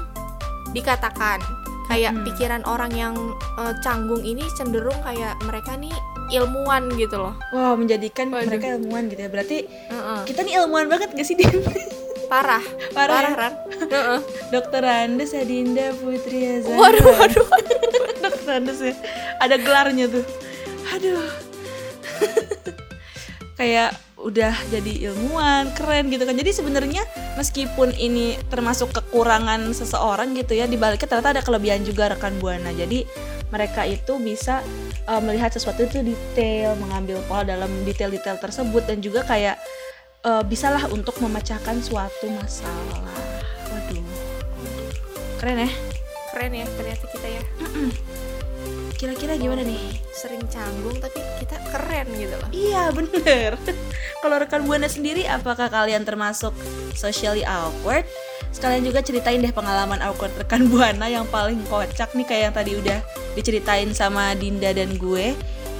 dikatakan 0.69 1.43
kayak 1.85 2.13
Hmm. 2.13 2.23
pikiran 2.23 2.63
orang 2.63 2.93
yang 2.93 3.15
eh, 3.57 3.73
canggung 3.79 4.21
ini 4.21 4.47
cenderung 4.53 4.95
kayak 5.01 5.35
mereka 5.41 5.75
nih 5.75 5.91
ilmuwan 6.29 6.87
gitu 6.93 7.17
loh. 7.19 7.33
wow 7.49 7.73
menjadikan 7.73 8.29
Waduh. 8.29 8.47
mereka 8.47 8.65
ilmuwan 8.71 9.09
gitu 9.09 9.19
ya 9.19 9.29
berarti 9.29 9.57
Heeh. 9.65 10.19
kita 10.23 10.39
nih 10.39 10.53
ilmuwan 10.55 10.85
banget 10.87 11.09
gak 11.11 11.25
sih 11.25 11.33
Din? 11.33 11.49
Parah, 12.29 12.61
Parah 12.93 13.21
ya? 13.25 13.33
Ran. 13.33 13.53
Dokter 14.53 14.85
Andes 14.85 15.33
Adinda 15.33 15.89
Putri 15.97 16.61
Azhar. 16.61 16.77
Waduh, 16.77 17.09
waduh. 17.17 17.47
Dokter 18.23 18.49
Andes 18.53 18.79
ya. 18.79 18.93
Ada 19.41 19.57
gelarnya 19.57 20.05
tuh. 20.05 20.25
Aduh. 20.93 21.25
Kayak 23.59 23.97
udah 24.19 24.53
jadi 24.69 25.09
ilmuwan 25.09 25.73
keren 25.73 26.13
gitu 26.13 26.29
kan. 26.29 26.37
Jadi 26.37 26.51
sebenarnya 26.53 27.01
meskipun 27.33 27.97
ini 27.97 28.37
termasuk 28.53 28.93
kekurangan 28.93 29.73
seseorang 29.73 30.37
gitu 30.37 30.53
ya 30.53 30.69
dibaliknya 30.69 31.09
ternyata 31.09 31.33
ada 31.33 31.41
kelebihan 31.41 31.81
juga 31.81 32.13
rekan 32.13 32.37
buana. 32.37 32.69
Jadi 32.69 33.09
mereka 33.49 33.89
itu 33.89 34.21
bisa 34.21 34.61
uh, 35.09 35.17
melihat 35.17 35.49
sesuatu 35.49 35.81
itu 35.81 36.05
detail 36.05 36.77
mengambil 36.77 37.17
pola 37.25 37.41
dalam 37.41 37.71
detail-detail 37.81 38.37
tersebut 38.37 38.85
dan 38.85 39.01
juga 39.01 39.25
kayak 39.25 39.57
uh, 40.23 40.43
bisalah 40.43 40.87
untuk 40.91 41.15
memecahkan 41.23 41.79
suatu 41.79 42.27
masalah. 42.31 43.03
Waduh. 43.71 44.05
Keren 45.39 45.67
ya? 45.67 45.71
Keren 46.33 46.51
ya 46.55 46.65
ternyata 46.75 47.05
kita 47.07 47.27
ya. 47.27 47.43
kira-kira 48.99 49.39
gimana 49.39 49.63
nih? 49.63 49.95
Sering 50.11 50.43
canggung 50.51 50.99
tapi 50.99 51.23
kita 51.39 51.55
keren 51.71 52.07
gitu 52.19 52.35
loh. 52.35 52.49
Iya 52.51 52.91
bener. 52.91 53.55
Kalau 54.23 54.35
rekan 54.35 54.67
Buana 54.67 54.91
sendiri 54.91 55.23
apakah 55.23 55.71
kalian 55.71 56.03
termasuk 56.03 56.51
socially 56.99 57.47
awkward? 57.47 58.03
Sekalian 58.51 58.83
juga 58.83 58.99
ceritain 58.99 59.39
deh 59.39 59.55
pengalaman 59.55 60.03
awkward 60.03 60.35
rekan 60.35 60.67
Buana 60.67 61.07
yang 61.07 61.23
paling 61.31 61.63
kocak 61.71 62.11
nih 62.11 62.27
kayak 62.27 62.43
yang 62.51 62.55
tadi 62.55 62.71
udah 62.75 62.99
diceritain 63.39 63.87
sama 63.95 64.35
Dinda 64.35 64.75
dan 64.75 64.99
gue 64.99 65.31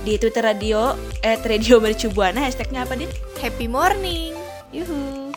di 0.08 0.16
Twitter 0.16 0.44
Radio 0.44 0.96
at 1.20 1.44
Radio 1.44 1.84
Mercu 1.84 2.08
Buana 2.16 2.48
hashtagnya 2.48 2.88
apa 2.88 2.96
Din? 2.96 3.12
Happy 3.44 3.68
morning. 3.68 4.32
Yuhu 4.72 5.34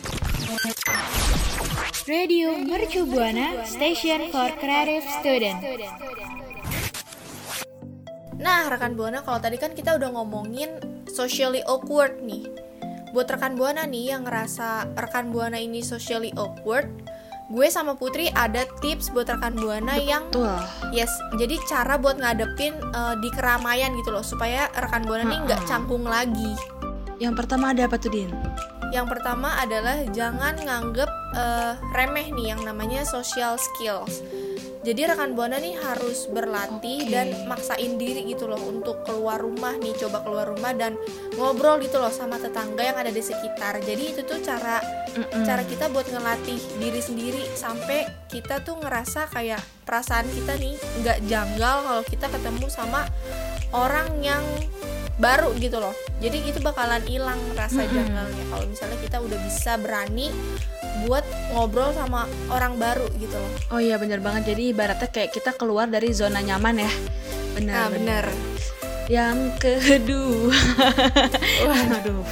Radio 2.07 2.55
Mercu 2.55 3.03
Buana 3.03 3.63
Station 3.67 4.31
for 4.31 4.51
Creative 4.59 5.03
Student. 5.19 5.59
Nah, 8.39 8.67
rekan 8.67 8.95
Buana, 8.95 9.23
kalau 9.23 9.39
tadi 9.39 9.55
kan 9.55 9.71
kita 9.71 9.95
udah 9.95 10.11
ngomongin 10.15 10.79
socially 11.07 11.63
awkward 11.63 12.19
nih. 12.23 12.47
Buat 13.15 13.35
rekan 13.35 13.55
Buana 13.55 13.87
nih 13.87 14.15
yang 14.15 14.27
ngerasa 14.27 14.95
rekan 14.99 15.31
Buana 15.31 15.59
ini 15.59 15.79
socially 15.79 16.35
awkward, 16.35 16.91
gue 17.51 17.67
sama 17.67 17.99
Putri 17.99 18.31
ada 18.31 18.63
tips 18.79 19.11
buat 19.11 19.27
rekan 19.27 19.59
Buana 19.59 19.99
yang 19.99 20.31
yes, 20.95 21.11
jadi 21.35 21.59
cara 21.67 21.99
buat 21.99 22.15
ngadepin 22.15 22.71
eh, 22.79 23.15
di 23.19 23.29
keramaian 23.35 23.91
gitu 23.99 24.15
loh 24.15 24.23
supaya 24.23 24.71
rekan 24.79 25.03
Buana 25.03 25.27
nih 25.27 25.39
nggak 25.43 25.61
canggung 25.67 26.07
lagi. 26.07 26.55
Yang 27.19 27.43
pertama 27.45 27.71
ada 27.75 27.87
apa 27.87 27.99
tuh 27.99 28.11
Din? 28.11 28.31
Yang 28.93 29.17
pertama 29.17 29.57
adalah 29.59 30.05
jangan 30.15 30.55
nganggep 30.55 31.09
eh, 31.35 31.73
remeh 31.91 32.31
nih 32.31 32.55
yang 32.55 32.61
namanya 32.63 33.03
social 33.03 33.59
skills. 33.59 34.23
Jadi 34.83 35.07
rekan 35.07 35.31
buana 35.31 35.63
nih 35.63 35.79
harus 35.79 36.27
berlatih 36.27 37.07
Oke. 37.07 37.11
dan 37.11 37.27
maksain 37.47 37.95
diri 37.95 38.27
gitu 38.27 38.51
loh 38.51 38.59
untuk 38.59 39.07
keluar 39.07 39.39
rumah 39.39 39.79
nih, 39.79 39.95
coba 39.95 40.19
keluar 40.27 40.51
rumah 40.51 40.75
dan 40.75 40.99
ngobrol 41.39 41.79
gitu 41.79 42.03
loh 42.03 42.11
sama 42.11 42.35
tetangga 42.35 42.83
yang 42.83 42.99
ada 42.99 43.07
di 43.07 43.23
sekitar. 43.23 43.79
Jadi 43.79 44.03
itu 44.11 44.21
tuh 44.27 44.43
cara 44.43 44.83
Mm-mm. 45.13 45.45
cara 45.45 45.63
kita 45.63 45.87
buat 45.93 46.09
ngelatih 46.09 46.59
diri 46.81 46.97
sendiri 46.97 47.43
sampai 47.53 48.03
kita 48.27 48.65
tuh 48.65 48.81
ngerasa 48.81 49.29
kayak 49.29 49.61
perasaan 49.85 50.25
kita 50.25 50.57
nih 50.57 50.73
nggak 51.05 51.19
janggal 51.29 51.75
kalau 51.85 52.03
kita 52.03 52.27
ketemu 52.33 52.65
sama 52.65 53.05
orang 53.77 54.09
yang 54.25 54.41
baru 55.21 55.53
gitu 55.61 55.77
loh 55.77 55.93
jadi 56.17 56.41
itu 56.41 56.57
bakalan 56.65 57.05
hilang 57.05 57.37
rasa 57.53 57.85
Mm-mm. 57.85 57.93
janggalnya 57.93 58.43
kalau 58.49 58.65
misalnya 58.65 58.97
kita 59.05 59.17
udah 59.21 59.39
bisa 59.45 59.77
berani 59.77 60.33
buat 61.05 61.25
ngobrol 61.51 61.91
sama 61.97 62.29
orang 62.53 62.77
baru 62.77 63.09
gitu 63.17 63.33
loh. 63.33 63.51
Oh 63.73 63.81
iya 63.81 63.97
bener 63.97 64.21
banget. 64.21 64.53
Jadi 64.53 64.73
ibaratnya 64.73 65.09
kayak 65.09 65.33
kita 65.33 65.51
keluar 65.57 65.89
dari 65.89 66.13
zona 66.13 66.39
nyaman 66.39 66.85
ya. 66.85 66.91
Benar 67.57 67.73
nah 67.73 67.87
bener. 67.89 68.25
Yang 69.11 69.37
kedua. 69.59 70.55
Waduh. 71.67 72.23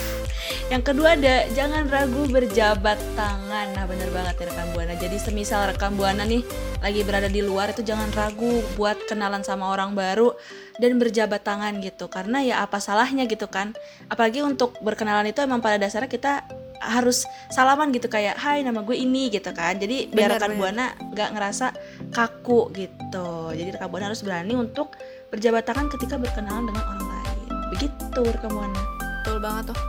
Yang 0.72 0.84
kedua 0.88 1.20
ada 1.20 1.51
jangan 1.51 1.84
ragu 1.91 2.32
berjabat 2.32 2.96
tangan. 3.20 3.75
Nah 3.75 3.84
bener 3.84 4.08
banget 4.08 4.39
ya 4.39 4.46
rekan 4.48 4.68
Buana. 4.72 4.96
Jadi 4.96 5.18
semisal 5.20 5.68
rekan 5.68 6.00
Buana 6.00 6.24
nih 6.24 6.48
lagi 6.80 7.03
berada 7.03 7.27
di 7.27 7.44
luar 7.44 7.75
itu 7.75 7.84
jangan 7.84 8.08
ragu 8.15 8.63
buat 8.80 8.96
kenalan 9.03 9.44
sama 9.44 9.68
orang 9.68 9.91
baru 9.91 10.32
dan 10.80 10.96
berjabat 10.96 11.44
tangan 11.44 11.84
gitu. 11.84 12.08
Karena 12.08 12.39
ya 12.39 12.63
apa 12.63 12.80
salahnya 12.80 13.27
gitu 13.27 13.51
kan. 13.51 13.75
Apalagi 14.08 14.48
untuk 14.48 14.80
berkenalan 14.80 15.27
itu 15.27 15.44
emang 15.44 15.60
pada 15.60 15.75
dasarnya 15.75 16.08
kita 16.08 16.48
harus 16.82 17.24
salaman 17.48 17.94
gitu 17.94 18.10
kayak 18.10 18.42
hai 18.42 18.66
nama 18.66 18.82
gue 18.82 18.98
ini 18.98 19.30
gitu 19.30 19.54
kan. 19.54 19.78
Jadi 19.78 20.10
biar 20.10 20.34
Bener, 20.34 20.42
rekan 20.42 20.54
buana 20.58 20.86
nggak 20.98 21.30
ngerasa 21.38 21.68
kaku 22.10 22.74
gitu. 22.74 23.54
Jadi 23.54 23.70
rekan 23.72 23.88
buana 23.88 24.10
harus 24.10 24.26
berani 24.26 24.58
untuk 24.58 24.98
berjabat 25.30 25.64
tangan 25.64 25.88
ketika 25.90 26.18
berkenalan 26.18 26.68
dengan 26.68 26.84
orang 26.84 27.06
lain. 27.08 27.38
Begitu 27.72 28.22
rekan 28.26 28.52
buana. 28.52 28.82
Betul 29.22 29.38
banget 29.40 29.64
tuh. 29.72 29.80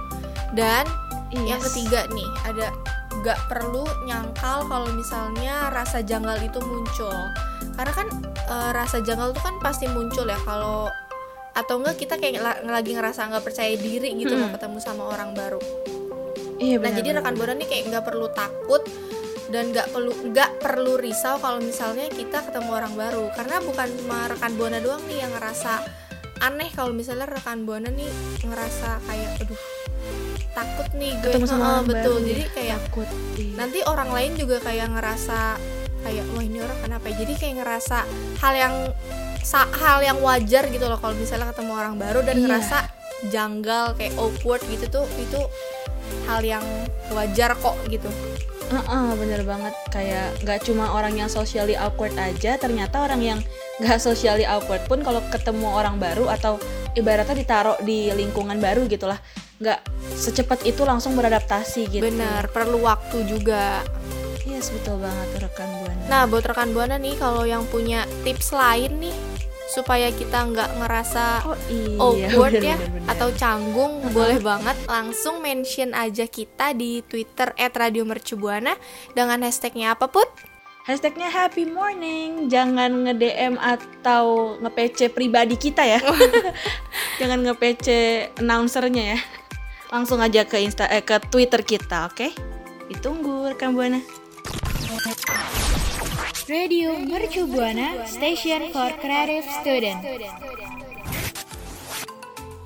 Dan 0.52 0.84
yang 1.32 1.58
Yes. 1.58 1.72
ketiga 1.72 2.04
nih 2.12 2.28
ada 2.44 2.68
nggak 3.12 3.38
perlu 3.48 3.84
nyangkal 4.04 4.68
kalau 4.68 4.88
misalnya 4.92 5.72
rasa 5.72 6.04
janggal 6.04 6.36
itu 6.40 6.60
muncul. 6.60 7.16
Karena 7.72 7.92
kan 7.92 8.08
e, 8.36 8.56
rasa 8.76 9.00
janggal 9.00 9.32
itu 9.32 9.40
kan 9.40 9.56
pasti 9.58 9.88
muncul 9.88 10.28
ya 10.28 10.36
kalau 10.44 10.92
atau 11.52 11.80
enggak 11.80 11.96
kita 11.98 12.14
kayak 12.16 12.40
la- 12.40 12.60
lagi 12.64 12.96
ngerasa 12.96 13.28
nggak 13.28 13.44
percaya 13.44 13.76
diri 13.76 14.16
gitu 14.16 14.32
loh 14.32 14.48
Mm-mm. 14.48 14.56
ketemu 14.56 14.78
sama 14.80 15.04
orang 15.04 15.36
baru 15.36 15.60
iya 16.62 16.76
nah 16.78 16.88
benar, 16.88 16.98
jadi 17.02 17.08
rekan 17.18 17.34
buana 17.34 17.54
nih 17.58 17.68
kayak 17.68 17.82
nggak 17.90 18.04
perlu 18.06 18.26
takut 18.30 18.82
dan 19.52 19.68
nggak 19.68 19.86
perlu 19.92 20.12
nggak 20.32 20.50
perlu 20.64 20.92
risau 20.96 21.36
kalau 21.36 21.60
misalnya 21.60 22.08
kita 22.08 22.40
ketemu 22.40 22.70
orang 22.72 22.94
baru. 22.96 23.28
Karena 23.36 23.60
bukan 23.60 23.88
cuma 24.00 24.18
rekan 24.30 24.52
buana 24.56 24.78
doang 24.80 25.02
nih 25.04 25.18
yang 25.20 25.32
ngerasa 25.36 25.72
aneh 26.40 26.70
kalau 26.72 26.96
misalnya 26.96 27.28
rekan 27.28 27.68
buana 27.68 27.92
nih 27.92 28.08
ngerasa 28.42 28.98
kayak 29.04 29.30
aduh 29.44 29.60
takut 30.56 30.88
nih 30.96 31.12
gue. 31.20 31.30
Ketemu 31.36 31.46
sama 31.46 31.64
orang 31.80 31.86
betul. 31.86 32.16
baru, 32.16 32.28
jadi 32.32 32.44
kayak 32.56 32.78
takut 32.88 33.08
iya. 33.36 33.54
nanti 33.60 33.78
orang 33.84 34.10
lain 34.10 34.32
juga 34.40 34.56
kayak 34.64 34.88
ngerasa 34.96 35.38
kayak 36.02 36.24
wah 36.34 36.42
ini 36.42 36.58
orang 36.64 36.78
kenapa 36.80 37.04
ya? 37.12 37.14
Jadi 37.22 37.32
kayak 37.36 37.54
ngerasa 37.62 37.98
hal 38.40 38.54
yang 38.56 38.74
hal 39.52 39.98
yang 40.00 40.18
wajar 40.22 40.64
gitu 40.72 40.86
loh 40.88 40.96
kalau 40.96 41.14
misalnya 41.18 41.52
ketemu 41.52 41.72
orang 41.76 41.94
baru 42.00 42.24
dan 42.24 42.36
Iya. 42.40 42.42
ngerasa 42.48 42.78
janggal 43.28 43.94
kayak 43.94 44.14
awkward 44.18 44.62
gitu 44.66 44.86
tuh 44.90 45.06
itu 45.20 45.40
hal 46.28 46.40
yang 46.44 46.64
wajar 47.12 47.52
kok 47.58 47.76
gitu. 47.88 48.08
Heeh, 48.72 49.08
bener 49.20 49.44
banget. 49.44 49.74
Kayak 49.92 50.32
nggak 50.40 50.60
cuma 50.64 50.96
orang 50.96 51.12
yang 51.12 51.28
socially 51.28 51.76
awkward 51.76 52.16
aja 52.16 52.56
ternyata 52.56 53.04
orang 53.04 53.20
yang 53.20 53.38
nggak 53.84 54.00
socially 54.00 54.48
awkward 54.48 54.80
pun 54.88 55.04
kalau 55.04 55.20
ketemu 55.28 55.68
orang 55.68 56.00
baru 56.00 56.32
atau 56.32 56.56
ibaratnya 56.96 57.36
ditaruh 57.36 57.76
di 57.84 58.12
lingkungan 58.12 58.60
baru 58.60 58.84
gitulah 58.88 59.20
nggak 59.60 59.80
secepat 60.16 60.64
itu 60.64 60.82
langsung 60.88 61.12
beradaptasi 61.14 61.88
gitu. 61.92 62.04
Benar 62.04 62.48
perlu 62.48 62.80
waktu 62.82 63.28
juga. 63.28 63.84
Yes 64.48 64.72
betul 64.72 65.00
banget 65.00 65.48
rekan 65.48 65.70
buana. 65.80 66.02
Nah 66.10 66.22
buat 66.26 66.44
rekan 66.44 66.72
buana 66.72 66.96
nih 66.96 67.14
kalau 67.20 67.44
yang 67.46 67.62
punya 67.68 68.08
tips 68.26 68.52
lain 68.52 68.98
nih 68.98 69.14
supaya 69.72 70.12
kita 70.12 70.44
nggak 70.52 70.70
ngerasa 70.84 71.48
oh 71.48 71.56
iya. 71.72 71.96
awkward 72.28 72.60
bener, 72.60 72.68
ya 72.68 72.76
bener, 72.76 72.90
bener. 72.92 73.10
atau 73.16 73.28
canggung 73.32 73.92
boleh 74.12 74.38
banget. 74.44 74.76
Langsung 74.84 75.40
mention 75.40 75.96
aja 75.96 76.28
kita 76.28 76.76
di 76.76 77.00
Twitter 77.08 77.56
@radiomercubuana 77.56 78.76
dengan 79.16 79.40
hashtagnya 79.40 79.96
apa 79.96 80.12
put? 80.12 80.28
hashtagnya 80.82 81.30
happy 81.30 81.62
morning. 81.62 82.50
Jangan 82.50 83.06
nge 83.06 83.14
DM 83.14 83.54
atau 83.58 84.58
nge 84.58 84.70
PC 84.74 84.98
pribadi 85.14 85.54
kita 85.54 85.86
ya. 85.86 86.02
Jangan 87.22 87.38
nge 87.46 87.54
PC 87.54 87.86
announcernya 88.42 89.04
ya. 89.16 89.18
Langsung 89.94 90.18
aja 90.18 90.42
ke 90.42 90.58
insta 90.58 90.90
eh, 90.90 91.04
ke 91.04 91.22
Twitter 91.30 91.62
kita 91.62 92.10
oke? 92.10 92.34
Ditunggu 92.90 93.54
rekan 93.54 93.78
buana 93.78 94.21
Radio 96.52 97.00
Mercu 97.00 97.48
Buana 97.48 98.04
Station 98.04 98.76
for 98.76 98.92
Creative 99.00 99.40
Student. 99.64 100.04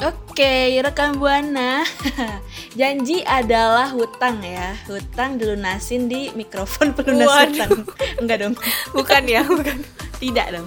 Oke, 0.02 0.82
rekan 0.82 1.22
buana. 1.22 1.86
Janji 2.78 3.22
adalah 3.22 3.94
hutang 3.94 4.42
ya. 4.42 4.74
Hutang 4.90 5.38
dilunasin 5.38 6.10
di 6.10 6.34
mikrofon 6.34 6.98
pelunas 6.98 7.30
Waduh. 7.30 7.46
hutang. 7.46 7.72
Enggak 8.26 8.38
dong. 8.42 8.54
Bukan 8.90 9.22
ya, 9.22 9.46
bukan. 9.46 9.78
Tidak 10.18 10.46
dong. 10.50 10.66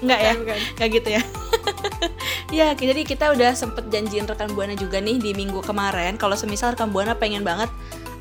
Enggak 0.00 0.20
ya? 0.24 0.32
Bukan. 0.32 0.58
Enggak 0.80 0.88
gitu 0.88 1.08
ya. 1.20 1.22
ya, 2.64 2.66
jadi 2.72 3.04
kita 3.04 3.36
udah 3.36 3.52
sempet 3.52 3.92
janjiin 3.92 4.24
rekan 4.24 4.48
buana 4.56 4.72
juga 4.72 5.04
nih 5.04 5.20
di 5.20 5.36
minggu 5.36 5.60
kemarin 5.60 6.16
kalau 6.16 6.32
semisal 6.32 6.72
rekan 6.72 6.88
buana 6.88 7.12
pengen 7.12 7.44
banget 7.44 7.68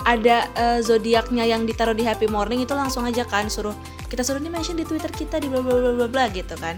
ada 0.04 0.48
eh, 0.56 0.80
zodiaknya 0.84 1.48
yang 1.48 1.64
ditaruh 1.64 1.96
di 1.96 2.04
Happy 2.04 2.28
Morning 2.28 2.64
itu 2.64 2.76
langsung 2.76 3.08
aja 3.08 3.24
kan 3.24 3.48
suruh 3.48 3.76
kita 4.12 4.22
suruh 4.22 4.38
nih 4.38 4.52
mention 4.52 4.78
di 4.78 4.86
Twitter 4.86 5.10
kita 5.10 5.42
di 5.42 5.50
bla 5.50 5.64
bla 5.64 5.74
bla 5.74 5.92
bla 5.96 6.08
bla 6.08 6.24
gitu 6.30 6.54
kan. 6.60 6.78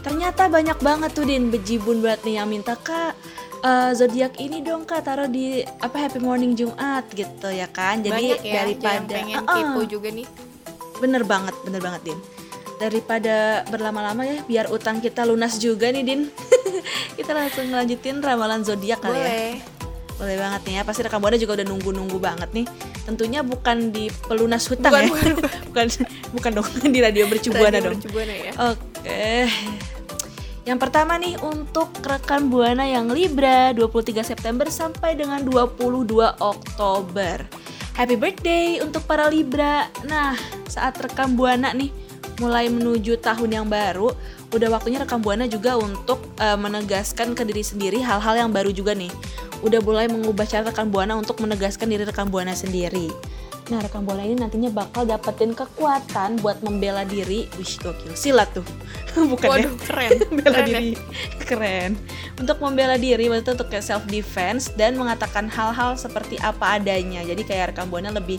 Ternyata 0.00 0.48
banyak 0.48 0.80
banget 0.80 1.10
tuh 1.12 1.28
Din 1.28 1.52
bejibun 1.52 2.00
banget 2.00 2.24
nih 2.24 2.34
yang 2.40 2.48
minta 2.48 2.72
kak 2.78 3.12
eh, 3.60 3.92
zodiak 3.92 4.40
ini 4.40 4.64
dong 4.64 4.88
kak 4.88 5.04
taruh 5.04 5.28
di 5.28 5.60
apa 5.60 6.08
Happy 6.08 6.22
Morning 6.22 6.56
Jumat 6.56 7.04
gitu 7.12 7.52
ya 7.52 7.68
kan. 7.68 8.00
Jadi 8.00 8.38
Banyak 8.38 8.40
ya 8.40 8.54
daripada 8.64 8.96
yang 8.96 9.06
pengen 9.06 9.36
Ah, 9.44 9.44
ah. 9.44 9.56
kepo 9.60 9.80
juga 9.84 10.08
nih. 10.08 10.26
Bener 11.00 11.22
banget, 11.28 11.54
bener 11.66 11.80
banget 11.84 12.02
Din. 12.12 12.20
Daripada 12.80 13.60
berlama-lama 13.68 14.24
ya, 14.24 14.40
biar 14.48 14.72
utang 14.72 15.04
kita 15.04 15.28
lunas 15.28 15.60
juga 15.60 15.92
nih 15.92 16.00
Din. 16.00 16.20
kita 17.20 17.36
langsung 17.36 17.68
lanjutin 17.68 18.24
ramalan 18.24 18.64
zodiak 18.64 19.04
kali 19.04 19.20
ya. 19.20 19.79
Boleh. 20.20 20.36
Banget 20.36 20.60
nih 20.68 20.74
ya. 20.76 20.82
Pasti 20.84 21.00
rekan 21.00 21.18
buana 21.18 21.40
juga 21.40 21.56
udah 21.56 21.66
nunggu-nunggu 21.66 22.18
banget 22.20 22.50
nih. 22.52 22.66
Tentunya 23.08 23.40
bukan 23.40 23.88
di 23.88 24.12
pelunas 24.28 24.68
hutang 24.68 24.92
Bukan, 24.92 25.04
ya. 25.08 25.10
bukan, 25.10 25.32
bukan, 25.72 25.86
bukan 26.36 26.50
dong 26.60 26.68
di 26.92 26.98
radio 27.00 27.24
bercubuana 27.24 27.80
Radio 27.80 27.84
dong. 27.88 27.94
Mercubuana 27.96 28.34
ya. 28.36 28.52
Oke. 28.70 29.24
Yang 30.68 30.78
pertama 30.86 31.16
nih 31.16 31.34
untuk 31.40 31.88
rekan 32.04 32.52
Buana 32.52 32.84
yang 32.84 33.08
Libra 33.08 33.72
23 33.72 34.22
September 34.22 34.68
sampai 34.68 35.16
dengan 35.16 35.40
22 35.42 36.06
Oktober. 36.36 37.48
Happy 37.96 38.14
birthday 38.14 38.78
untuk 38.84 39.02
para 39.08 39.26
Libra. 39.26 39.88
Nah, 40.04 40.36
saat 40.68 41.00
rekan 41.00 41.34
Buana 41.34 41.72
nih 41.72 41.90
mulai 42.38 42.68
menuju 42.72 43.20
tahun 43.20 43.50
yang 43.50 43.66
baru, 43.68 44.12
udah 44.52 44.68
waktunya 44.72 45.00
rekan 45.00 45.20
Buana 45.24 45.48
juga 45.48 45.80
untuk 45.80 46.22
eh, 46.38 46.54
menegaskan 46.54 47.32
ke 47.32 47.42
diri 47.42 47.64
sendiri 47.64 47.98
hal-hal 48.04 48.46
yang 48.46 48.50
baru 48.52 48.70
juga 48.70 48.92
nih. 48.92 49.10
Udah 49.60 49.80
mulai 49.84 50.06
mengubah 50.08 50.48
cara 50.48 50.68
rekan 50.68 50.88
Buana 50.88 51.16
untuk 51.16 51.40
menegaskan 51.40 51.88
diri 51.90 52.04
rekan 52.08 52.28
Buana 52.28 52.56
sendiri. 52.56 53.12
Nah, 53.68 53.78
rekan 53.78 54.02
Buana 54.02 54.26
ini 54.26 54.34
nantinya 54.34 54.72
bakal 54.72 55.06
dapetin 55.06 55.54
kekuatan 55.54 56.40
buat 56.42 56.58
membela 56.64 57.06
diri. 57.06 57.46
Wih, 57.54 57.72
gokil. 57.78 58.16
Silat 58.16 58.50
tuh. 58.56 58.66
Bukan 59.30 59.46
ya? 59.46 59.52
Waduh, 59.68 59.74
keren. 59.84 60.10
membela 60.32 60.54
Keren 60.54 60.68
ya. 60.68 60.80
diri 60.80 60.92
keren 61.50 61.98
untuk 62.38 62.62
membela 62.62 62.94
diri 62.94 63.26
maksudnya 63.26 63.58
untuk 63.58 63.74
kayak 63.74 63.82
self 63.82 64.06
defense 64.06 64.70
dan 64.78 64.94
mengatakan 64.94 65.50
hal-hal 65.50 65.98
seperti 65.98 66.38
apa 66.38 66.78
adanya 66.78 67.26
jadi 67.26 67.42
kayak 67.42 67.66
rekam 67.74 67.90
buana 67.90 68.14
lebih 68.14 68.38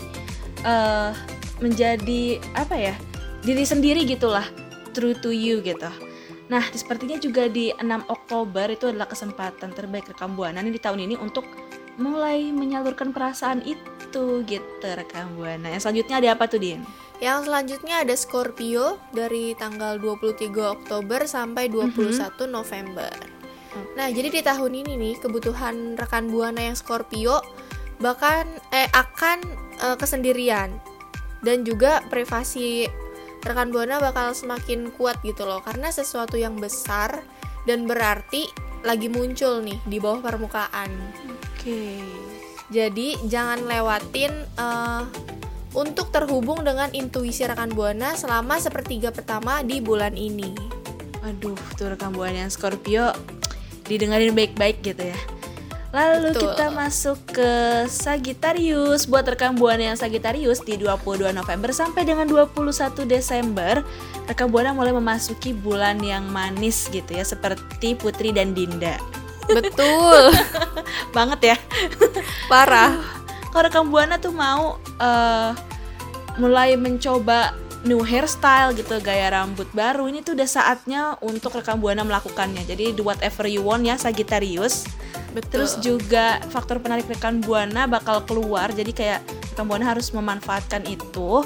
eh 0.64 1.12
menjadi 1.60 2.40
apa 2.56 2.74
ya 2.74 2.94
diri 3.44 3.68
sendiri 3.68 4.08
gitulah 4.08 4.48
true 4.96 5.12
to 5.12 5.28
you 5.30 5.60
gitu 5.60 5.92
nah 6.52 6.60
sepertinya 6.76 7.16
juga 7.16 7.48
di 7.48 7.72
6 7.72 8.12
Oktober 8.12 8.68
itu 8.68 8.92
adalah 8.92 9.08
kesempatan 9.08 9.72
terbaik 9.72 10.12
rekam 10.12 10.36
buana 10.36 10.60
nih 10.60 10.76
di 10.76 10.80
tahun 10.82 11.08
ini 11.08 11.16
untuk 11.16 11.48
mulai 11.96 12.52
menyalurkan 12.52 13.16
perasaan 13.16 13.64
itu 13.64 14.44
gitu 14.44 14.84
rekam 14.84 15.32
buana 15.40 15.72
yang 15.72 15.80
selanjutnya 15.80 16.20
ada 16.20 16.28
apa 16.36 16.44
tuh 16.44 16.60
Din? 16.60 16.84
Yang 17.22 17.46
selanjutnya 17.46 17.94
ada 18.02 18.14
Scorpio 18.18 18.98
dari 19.14 19.54
tanggal 19.54 19.94
23 20.02 20.50
Oktober 20.58 21.22
sampai 21.22 21.70
21 21.70 22.50
November. 22.50 23.14
Nah, 23.94 24.08
jadi 24.10 24.28
di 24.28 24.40
tahun 24.42 24.72
ini 24.84 24.98
nih 24.98 25.14
kebutuhan 25.22 25.96
rekan 25.96 26.28
Buana 26.28 26.60
yang 26.60 26.76
Scorpio 26.76 27.40
bahkan 28.02 28.44
eh 28.74 28.90
akan 28.90 29.38
eh, 29.78 29.96
kesendirian 29.96 30.74
dan 31.46 31.62
juga 31.62 32.02
privasi 32.10 32.90
rekan 33.42 33.74
Buana 33.74 33.98
bakal 33.98 34.32
semakin 34.32 34.94
kuat 34.94 35.18
gitu 35.26 35.42
loh 35.44 35.60
karena 35.62 35.90
sesuatu 35.90 36.38
yang 36.38 36.56
besar 36.58 37.22
dan 37.66 37.86
berarti 37.86 38.46
lagi 38.82 39.06
muncul 39.06 39.62
nih 39.62 39.78
di 39.86 39.98
bawah 40.02 40.22
permukaan. 40.22 40.90
Oke 41.54 42.02
Jadi 42.72 43.20
jangan 43.28 43.68
lewatin 43.68 44.32
eh, 44.32 45.02
untuk 45.76 46.08
terhubung 46.08 46.64
dengan 46.64 46.88
intuisi 46.96 47.44
rekan 47.44 47.72
buana 47.72 48.16
selama 48.16 48.56
sepertiga 48.56 49.12
pertama 49.12 49.60
di 49.60 49.80
bulan 49.84 50.16
ini. 50.16 50.52
Aduh, 51.22 51.56
tuh 51.78 51.94
rekam 51.94 52.16
buana 52.16 52.48
yang 52.48 52.52
Scorpio 52.52 53.12
didengarin 53.86 54.32
baik-baik 54.32 54.80
gitu 54.80 55.12
ya. 55.12 55.18
Lalu 55.92 56.32
Betul. 56.32 56.56
kita 56.56 56.66
masuk 56.72 57.18
ke 57.36 57.50
Sagittarius. 57.84 59.04
Buat 59.04 59.28
rekam 59.28 59.52
buana 59.60 59.92
yang 59.92 59.98
Sagittarius 60.00 60.64
di 60.64 60.80
22 60.80 61.36
November 61.36 61.68
sampai 61.68 62.08
dengan 62.08 62.24
21 62.24 63.04
Desember 63.04 63.84
Rekam 64.24 64.48
buana 64.48 64.72
mulai 64.72 64.96
memasuki 64.96 65.52
bulan 65.52 66.00
yang 66.00 66.24
manis 66.32 66.88
gitu 66.88 67.12
ya 67.12 67.28
Seperti 67.28 67.92
Putri 67.92 68.32
dan 68.32 68.56
Dinda. 68.56 68.96
Betul, 69.52 70.32
Banget 71.16 71.54
ya. 71.54 71.56
Parah. 72.50 72.96
Kalau 73.52 73.68
rekam 73.68 73.92
buana 73.92 74.16
tuh 74.16 74.32
mau 74.32 74.80
eh, 74.96 75.50
mulai 76.40 76.72
mencoba 76.80 77.52
new 77.84 78.00
hairstyle 78.00 78.72
gitu 78.78 78.96
gaya 79.02 79.28
rambut 79.34 79.66
baru 79.74 80.06
ini 80.06 80.22
tuh 80.22 80.38
udah 80.38 80.48
saatnya 80.48 81.20
untuk 81.20 81.52
rekam 81.52 81.76
buana 81.82 82.00
melakukannya. 82.00 82.64
Jadi 82.64 82.96
do 82.96 83.04
whatever 83.04 83.44
you 83.44 83.60
want 83.60 83.84
ya 83.84 84.00
Sagittarius 84.00 84.88
Betul. 85.32 85.48
terus 85.48 85.72
juga 85.80 86.38
faktor 86.52 86.78
penarik 86.78 87.08
rekan 87.08 87.40
buana 87.40 87.88
bakal 87.88 88.20
keluar 88.28 88.68
jadi 88.72 88.92
kayak 88.92 89.20
rekan 89.52 89.64
buana 89.64 89.84
harus 89.88 90.12
memanfaatkan 90.12 90.84
itu 90.86 91.44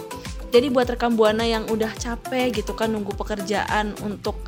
jadi 0.51 0.71
buat 0.71 0.91
rekan 0.91 1.15
buana 1.15 1.47
yang 1.47 1.67
udah 1.71 1.91
capek 1.95 2.63
gitu 2.63 2.75
kan 2.75 2.91
nunggu 2.91 3.15
pekerjaan 3.15 3.95
untuk 4.03 4.39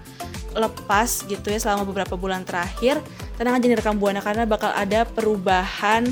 lepas 0.58 1.26
gitu 1.28 1.52
ya 1.52 1.58
selama 1.60 1.86
beberapa 1.86 2.18
bulan 2.18 2.42
terakhir 2.42 2.98
tenang 3.38 3.60
aja 3.60 3.64
nih 3.70 3.78
rekam 3.78 3.96
buana 4.00 4.18
karena 4.18 4.42
bakal 4.48 4.74
ada 4.74 5.06
perubahan 5.06 6.08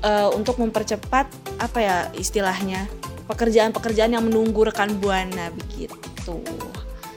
eh, 0.00 0.28
untuk 0.32 0.56
mempercepat 0.56 1.28
apa 1.60 1.78
ya 1.80 1.96
istilahnya 2.16 2.88
pekerjaan-pekerjaan 3.28 4.12
yang 4.12 4.24
menunggu 4.24 4.68
rekan 4.68 4.92
buana 5.00 5.48
begitu. 5.52 6.40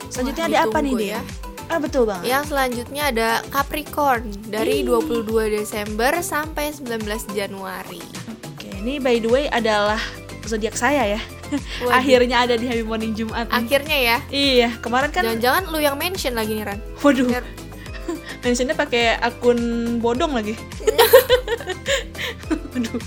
Selanjutnya 0.07 0.45
Wah, 0.47 0.51
ada 0.51 0.59
apa 0.71 0.77
nih 0.79 0.93
ditunggu 0.95 1.03
dia? 1.03 1.19
Ah 1.67 1.77
betul 1.77 2.03
banget. 2.03 2.25
Yang 2.25 2.43
selanjutnya 2.47 3.03
ada 3.07 3.29
Capricorn 3.47 4.23
dari 4.47 4.81
Ih. 4.81 4.87
22 4.87 5.27
Desember 5.53 6.15
sampai 6.17 6.71
19 6.71 7.03
Januari. 7.31 7.99
Oke, 8.47 8.71
ini 8.73 8.97
by 8.97 9.17
the 9.17 9.27
way 9.27 9.45
adalah 9.47 9.99
zodiak 10.43 10.73
saya 10.73 11.19
ya. 11.19 11.21
Waduh. 11.83 11.91
Akhirnya 11.93 12.37
ada 12.41 12.55
di 12.55 12.65
Happy 12.65 12.83
Morning 12.83 13.11
Jumat. 13.11 13.47
nih. 13.47 13.55
Akhirnya 13.57 13.97
ya. 13.97 14.17
Iya, 14.27 14.69
kemarin 14.79 15.11
kan 15.11 15.23
Jangan-jangan 15.23 15.63
lu 15.67 15.79
yang 15.79 15.95
mention 15.95 16.33
lagi 16.33 16.55
nih 16.55 16.65
Ran. 16.65 16.79
waduh, 16.99 17.27
Biar- 17.27 17.55
mentionnya 18.43 18.71
pakai 18.73 19.15
akun 19.17 19.59
bodong 19.99 20.31
lagi. 20.31 20.55
Waduh, 22.47 22.99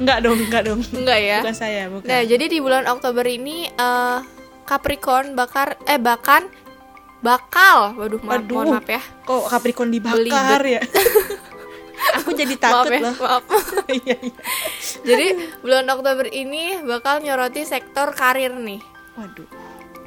enggak 0.00 0.18
dong, 0.24 0.38
enggak 0.40 0.62
dong. 0.64 0.80
Enggak 0.90 1.18
ya. 1.20 1.38
Bukan 1.42 1.56
saya, 1.56 1.82
bukan. 1.86 2.06
Nah, 2.06 2.22
jadi 2.24 2.44
di 2.48 2.58
bulan 2.58 2.88
Oktober 2.88 3.22
ini 3.22 3.68
eh, 3.68 4.18
Capricorn 4.64 5.32
bakar 5.32 5.80
eh 5.84 5.96
bahkan 5.96 6.44
bakal 7.18 7.94
waduh 7.94 8.20
ma- 8.20 8.36
Waduh. 8.36 8.54
mohon 8.54 8.68
maaf 8.72 8.86
ya 8.86 9.02
Kok 9.22 9.44
Capricorn 9.48 9.90
dibakar 9.90 10.22
Belibet. 10.60 10.62
ya? 10.70 10.80
Aku 12.18 12.30
jadi 12.32 12.54
maaf 12.54 12.62
takut 12.62 12.86
ya 12.88 13.00
loh. 13.02 13.14
maaf 13.16 13.42
Iya, 13.98 14.16
iya. 14.16 14.34
jadi 15.02 15.26
bulan 15.58 15.86
Oktober 15.88 16.26
ini 16.26 16.78
bakal 16.80 17.20
nyoroti 17.20 17.62
sektor 17.62 18.12
karir 18.12 18.54
nih 18.54 18.78
Waduh. 19.14 19.48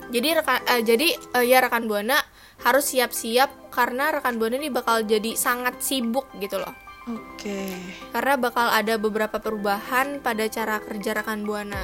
jadi 0.07 0.27
rekan 0.37 0.59
eh, 0.65 0.81
jadi 0.81 1.07
eh, 1.35 1.45
ya 1.45 1.59
rekan 1.59 1.85
buana 1.85 2.15
harus 2.61 2.87
siap-siap 2.87 3.49
karena 3.69 4.11
rekan 4.11 4.35
buana 4.35 4.55
ini 4.55 4.69
bakal 4.69 5.03
jadi 5.03 5.35
sangat 5.35 5.79
sibuk 5.79 6.31
gitu 6.37 6.57
loh 6.57 6.71
Oke. 7.03 7.75
karena 8.09 8.33
bakal 8.37 8.67
ada 8.67 8.95
beberapa 8.95 9.35
perubahan 9.35 10.19
pada 10.19 10.45
cara 10.45 10.77
kerja 10.79 11.11
rekan 11.13 11.41
buana. 11.41 11.81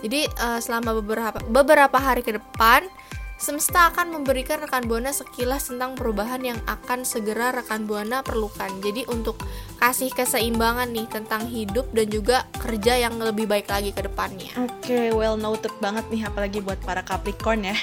Jadi 0.00 0.24
eh, 0.24 0.58
selama 0.58 0.96
beberapa 0.96 1.38
beberapa 1.44 1.92
hari 1.94 2.24
ke 2.24 2.32
depan 2.32 2.88
semesta 3.40 3.88
akan 3.88 4.20
memberikan 4.20 4.60
rekan 4.60 4.84
buana 4.84 5.16
sekilas 5.16 5.72
tentang 5.72 5.96
perubahan 5.96 6.44
yang 6.44 6.60
akan 6.68 7.08
segera 7.08 7.56
rekan 7.56 7.88
buana 7.88 8.20
perlukan. 8.20 8.68
Jadi 8.84 9.08
untuk 9.08 9.40
kasih 9.80 10.12
keseimbangan 10.12 10.92
nih 10.92 11.08
tentang 11.08 11.48
hidup 11.48 11.88
dan 11.96 12.06
juga 12.12 12.44
kerja 12.60 13.00
yang 13.00 13.16
lebih 13.16 13.48
baik 13.48 13.72
lagi 13.72 13.96
ke 13.96 14.04
depannya. 14.04 14.52
Oke, 14.60 15.08
well 15.16 15.40
noted 15.40 15.72
banget 15.80 16.04
nih 16.12 16.28
apalagi 16.28 16.60
buat 16.60 16.76
para 16.84 17.00
Capricorn 17.00 17.64
ya. 17.64 17.76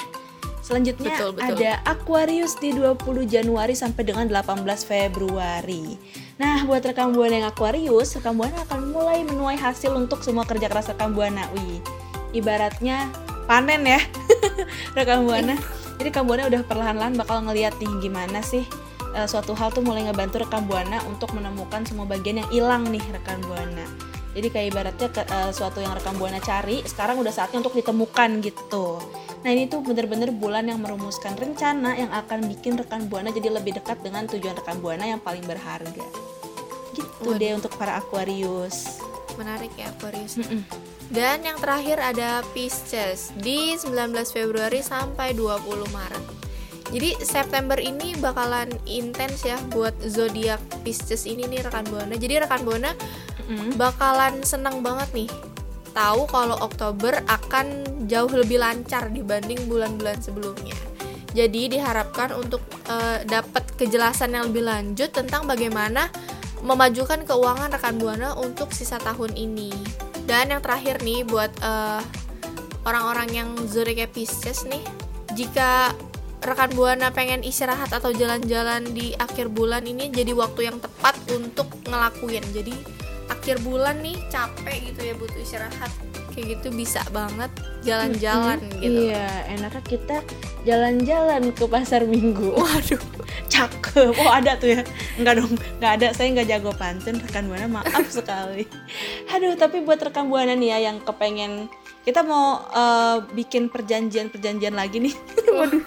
Selanjutnya 0.61 1.15
Betul, 1.15 1.31
betul. 1.39 1.63
ada 1.63 1.71
Aquarius 1.87 2.59
di 2.59 2.75
20 2.75 2.99
Januari 3.23 3.71
sampai 3.71 4.03
dengan 4.03 4.27
18 4.27 4.67
Februari. 4.83 5.95
Nah, 6.37 6.67
buat 6.67 6.83
rekan 6.83 7.15
Buana 7.15 7.39
yang 7.39 7.47
Aquarius, 7.47 8.19
rekan 8.19 8.35
Buana 8.35 8.67
akan 8.67 8.91
mulai 8.91 9.23
menuai 9.23 9.55
hasil 9.55 9.95
untuk 9.95 10.21
semua 10.27 10.43
kerja 10.43 10.67
keras 10.67 10.91
rekan 10.91 11.15
Buana. 11.15 11.47
Wih, 11.55 11.79
ibaratnya 12.35 13.07
panen 13.47 13.81
ya. 13.87 13.99
rekan 14.97 15.23
Buana. 15.23 15.55
Jadi 15.97 16.13
rekan 16.13 16.27
Buana 16.27 16.45
udah 16.45 16.61
perlahan-lahan 16.67 17.15
bakal 17.17 17.41
ngeliat 17.47 17.73
nih 17.81 17.89
gimana 18.03 18.43
sih 18.43 18.67
eh, 19.15 19.27
suatu 19.27 19.57
hal 19.57 19.73
tuh 19.73 19.81
mulai 19.81 20.05
ngebantu 20.05 20.43
rekan 20.43 20.67
Buana 20.67 21.01
untuk 21.07 21.33
menemukan 21.33 21.87
semua 21.87 22.05
bagian 22.05 22.43
yang 22.43 22.49
hilang 22.53 22.83
nih 22.91 23.01
rekan 23.15 23.39
Buana. 23.47 23.87
Jadi 24.37 24.53
kayak 24.53 24.67
ibaratnya 24.69 25.09
ke, 25.09 25.21
eh, 25.25 25.49
suatu 25.49 25.81
yang 25.81 25.97
rekam 25.97 26.13
buana 26.21 26.37
cari, 26.37 26.85
sekarang 26.85 27.17
udah 27.17 27.33
saatnya 27.33 27.57
untuk 27.57 27.73
ditemukan 27.73 28.37
gitu. 28.45 29.01
Nah 29.41 29.49
ini 29.49 29.65
tuh 29.65 29.81
bener-bener 29.81 30.29
bulan 30.29 30.69
yang 30.69 30.77
merumuskan 30.77 31.33
rencana 31.33 31.97
yang 31.97 32.13
akan 32.13 32.45
bikin 32.45 32.77
rekan 32.77 33.09
buana 33.09 33.33
jadi 33.33 33.49
lebih 33.49 33.81
dekat 33.81 33.97
dengan 34.05 34.29
tujuan 34.29 34.53
rekan 34.53 34.77
buana 34.77 35.09
yang 35.09 35.17
paling 35.17 35.41
berharga. 35.41 36.05
Gitu 36.93 37.25
Waduh. 37.25 37.41
deh 37.41 37.51
untuk 37.57 37.73
para 37.81 37.97
Aquarius. 37.97 39.01
Menarik 39.41 39.73
ya 39.73 39.89
Aquarius. 39.89 40.37
Mm-mm. 40.37 40.61
Dan 41.07 41.47
yang 41.47 41.55
terakhir 41.57 42.03
ada 42.03 42.43
Pisces 42.51 43.31
di 43.39 43.79
19 43.79 44.11
Februari 44.27 44.83
sampai 44.83 45.31
20 45.31 45.87
Maret. 45.95 46.25
Jadi 46.87 47.19
September 47.19 47.75
ini 47.75 48.15
bakalan 48.19 48.71
intens 48.87 49.43
ya 49.43 49.59
buat 49.71 49.95
zodiak 50.03 50.59
Pisces 50.87 51.27
ini 51.27 51.43
nih 51.47 51.67
rekan 51.67 51.83
buana. 51.87 52.15
Jadi 52.15 52.43
rekan 52.43 52.63
buana 52.63 52.91
bakalan 53.79 54.43
senang 54.43 54.83
banget 54.83 55.07
nih 55.15 55.29
tahu 55.95 56.29
kalau 56.29 56.59
Oktober 56.61 57.15
akan 57.25 57.87
jauh 58.05 58.29
lebih 58.29 58.61
lancar 58.61 59.09
dibanding 59.09 59.65
bulan-bulan 59.65 60.21
sebelumnya. 60.21 60.77
Jadi 61.33 61.73
diharapkan 61.73 62.37
untuk 62.37 62.61
eh, 62.87 63.25
dapat 63.25 63.65
kejelasan 63.75 64.37
yang 64.37 64.53
lebih 64.53 64.67
lanjut 64.67 65.09
tentang 65.09 65.49
bagaimana 65.49 66.11
memajukan 66.61 67.25
keuangan 67.25 67.73
rekan 67.73 67.97
buana 67.97 68.37
untuk 68.37 68.73
sisa 68.73 69.01
tahun 69.01 69.33
ini. 69.33 69.73
Dan 70.27 70.51
yang 70.51 70.61
terakhir 70.61 70.99
nih 71.01 71.23
buat 71.23 71.49
eh, 71.63 72.01
orang-orang 72.83 73.29
yang 73.31 73.49
zodiak 73.65 74.11
Pisces 74.11 74.67
nih, 74.67 74.83
jika 75.33 75.95
rekan 76.43 76.69
buana 76.77 77.09
pengen 77.09 77.41
istirahat 77.41 77.89
atau 77.89 78.13
jalan-jalan 78.13 78.85
di 78.93 79.15
akhir 79.17 79.49
bulan 79.49 79.83
ini 79.87 80.13
jadi 80.13 80.35
waktu 80.37 80.69
yang 80.69 80.77
tepat 80.83 81.15
untuk 81.33 81.71
ngelakuin. 81.87 82.43
Jadi 82.51 82.75
akhir 83.27 83.63
bulan 83.63 84.03
nih 84.03 84.15
capek 84.31 84.91
gitu 84.91 84.99
ya 85.03 85.13
butuh 85.15 85.39
istirahat 85.39 85.91
kayak 86.37 86.61
gitu 86.61 86.69
bisa 86.69 87.01
banget 87.09 87.49
jalan-jalan 87.81 88.61
gitu. 88.77 89.09
Iya, 89.09 89.27
enaknya 89.57 89.83
kita 89.89 90.17
jalan-jalan 90.69 91.49
ke 91.49 91.65
pasar 91.65 92.05
minggu. 92.05 92.53
Waduh, 92.53 93.01
Cakep. 93.51 93.86
Oh 94.21 94.29
ada 94.31 94.55
tuh 94.57 94.69
ya. 94.73 94.81
Enggak 95.17 95.33
dong, 95.41 95.53
enggak 95.79 95.91
ada. 96.01 96.07
Saya 96.13 96.27
nggak 96.33 96.47
jago 96.47 96.71
pantun 96.75 97.17
rekan 97.21 97.49
buana. 97.49 97.67
Maaf 97.69 98.07
sekali. 98.09 98.67
Aduh, 99.33 99.57
tapi 99.57 99.81
buat 99.81 99.99
rekan 100.01 100.29
buana 100.29 100.53
nih 100.53 100.77
ya 100.77 100.91
yang 100.91 100.97
kepengen 101.01 101.71
kita 102.07 102.23
mau 102.23 102.63
eh, 102.71 103.17
bikin 103.35 103.67
perjanjian-perjanjian 103.67 104.75
lagi 104.75 105.03
nih. 105.03 105.15
Waduh. 105.57 105.83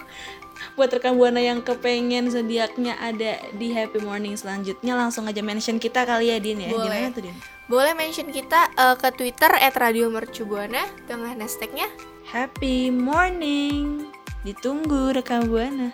Buat 0.76 1.00
rekan 1.00 1.16
buana 1.16 1.40
yang 1.40 1.64
kepengen 1.64 2.28
zodiaknya 2.28 2.96
ada 3.00 3.40
di 3.56 3.72
Happy 3.72 4.00
Morning 4.04 4.36
selanjutnya 4.36 4.92
langsung 4.92 5.24
aja 5.24 5.40
mention 5.40 5.80
kita 5.80 6.04
kali 6.04 6.32
ya 6.32 6.36
Din 6.36 6.60
ya. 6.60 6.70
Boleh. 6.72 6.84
Gimana 6.88 7.16
tuh 7.16 7.22
Din? 7.24 7.36
boleh 7.70 7.94
mention 7.94 8.28
kita 8.34 8.66
eh, 8.74 8.96
ke 8.98 9.08
Twitter 9.14 9.50
@radiomercubuana 9.54 10.84
dengan 11.06 11.38
hashtagnya 11.40 11.88
Happy 12.28 12.92
Morning. 12.92 14.06
Ditunggu 14.44 15.16
rekan 15.16 15.48
buana. 15.50 15.90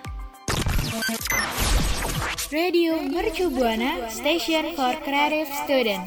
Radio 2.54 3.02
Mercu 3.02 3.50
Buana 3.50 4.06
Station 4.06 4.70
for 4.78 4.94
Creative 5.02 5.50
Student. 5.66 6.06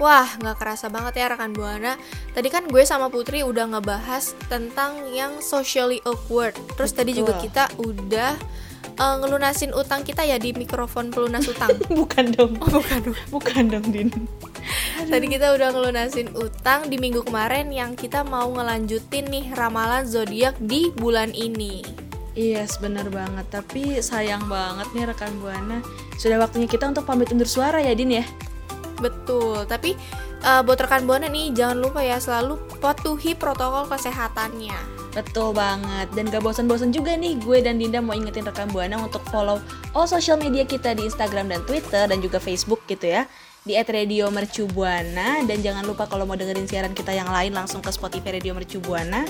Wah, 0.00 0.24
nggak 0.40 0.56
kerasa 0.56 0.88
banget 0.88 1.20
ya 1.20 1.28
rekan 1.28 1.52
buana. 1.52 2.00
Tadi 2.32 2.48
kan 2.48 2.64
gue 2.64 2.80
sama 2.88 3.12
Putri 3.12 3.44
udah 3.44 3.68
ngebahas 3.68 4.32
tentang 4.48 5.12
yang 5.12 5.44
socially 5.44 6.00
awkward. 6.08 6.56
Terus 6.80 6.96
tadi 6.96 7.12
juga 7.12 7.36
kita 7.36 7.68
udah 7.76 8.40
eh, 8.80 9.16
ngelunasin 9.20 9.76
utang 9.76 10.00
kita 10.00 10.24
ya 10.24 10.40
di 10.40 10.56
mikrofon 10.56 11.12
pelunas 11.12 11.44
utang. 11.44 11.76
Bukan 11.98 12.32
dong. 12.40 12.56
oh, 12.64 12.80
bukan 12.80 13.12
dong. 13.12 13.20
Bukan 13.36 13.62
dong 13.68 13.86
Din. 13.92 14.08
Tadi 15.12 15.26
kita 15.28 15.52
udah 15.52 15.76
ngelunasin 15.76 16.32
utang 16.40 16.88
di 16.88 16.96
minggu 16.96 17.20
kemarin 17.20 17.68
yang 17.68 17.92
kita 17.92 18.24
mau 18.24 18.48
ngelanjutin 18.48 19.28
nih 19.28 19.52
ramalan 19.52 20.08
zodiak 20.08 20.56
di 20.56 20.88
bulan 20.96 21.36
ini. 21.36 22.07
Iya, 22.38 22.62
yes, 22.62 22.78
bener 22.78 23.10
banget. 23.10 23.50
Tapi 23.50 23.98
sayang 23.98 24.46
banget 24.46 24.86
nih 24.94 25.10
rekan 25.10 25.34
buana. 25.42 25.82
Sudah 26.14 26.38
waktunya 26.38 26.70
kita 26.70 26.86
untuk 26.86 27.02
pamit 27.02 27.34
undur 27.34 27.50
suara 27.50 27.82
ya, 27.82 27.90
Din 27.98 28.14
ya. 28.14 28.24
Betul, 29.02 29.66
tapi 29.66 29.98
eh, 30.42 30.60
buat 30.62 30.78
rekan 30.78 31.02
buana 31.02 31.26
nih 31.26 31.50
jangan 31.54 31.78
lupa 31.82 32.02
ya 32.02 32.22
selalu 32.22 32.58
patuhi 32.78 33.34
protokol 33.34 33.90
kesehatannya. 33.90 34.78
Betul 35.18 35.50
banget. 35.50 36.14
Dan 36.14 36.30
gak 36.30 36.46
bosan-bosan 36.46 36.94
juga 36.94 37.18
nih 37.18 37.42
gue 37.42 37.58
dan 37.58 37.82
Dinda 37.82 37.98
mau 37.98 38.14
ingetin 38.14 38.46
rekan 38.46 38.70
buana 38.70 39.02
untuk 39.02 39.22
follow 39.34 39.58
all 39.90 40.06
social 40.06 40.38
media 40.38 40.62
kita 40.62 40.94
di 40.94 41.10
Instagram 41.10 41.50
dan 41.50 41.66
Twitter 41.66 42.06
dan 42.06 42.22
juga 42.22 42.38
Facebook 42.38 42.86
gitu 42.86 43.18
ya. 43.18 43.26
Di 43.66 43.74
@radiomercubuana 43.74 45.42
dan 45.42 45.58
jangan 45.58 45.82
lupa 45.82 46.06
kalau 46.06 46.22
mau 46.22 46.38
dengerin 46.38 46.70
siaran 46.70 46.94
kita 46.94 47.10
yang 47.10 47.26
lain 47.26 47.50
langsung 47.50 47.82
ke 47.82 47.90
Spotify 47.90 48.38
Radio 48.38 48.54
Mercubuana. 48.54 49.26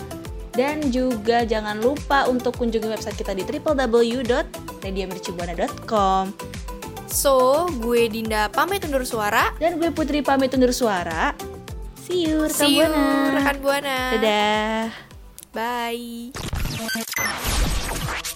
Dan 0.58 0.90
juga 0.90 1.46
jangan 1.46 1.78
lupa 1.78 2.26
untuk 2.26 2.58
kunjungi 2.58 2.90
website 2.90 3.14
kita 3.14 3.30
di 3.30 3.46
www.radiomercubuana.com. 3.46 6.34
So, 7.06 7.70
gue 7.78 8.10
Dinda 8.10 8.50
pamit 8.50 8.82
undur 8.82 9.06
suara. 9.06 9.54
Dan 9.62 9.78
gue 9.78 9.94
Putri 9.94 10.18
pamit 10.18 10.50
undur 10.58 10.74
suara. 10.74 11.30
See 12.02 12.26
you, 12.26 12.50
rekan 12.50 12.58
See 12.58 12.82
you, 12.82 12.90
buana. 12.90 13.38
rekan 13.38 13.62
buana. 13.62 14.18
Dadah. 14.18 14.90
Bye. 15.54 16.34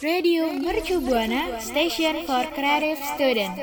Radio 0.02 0.50
Mercu 0.50 0.98
Buana 0.98 1.58
Station 1.58 2.26
for 2.26 2.46
Creative 2.54 2.98
Student. 3.14 3.54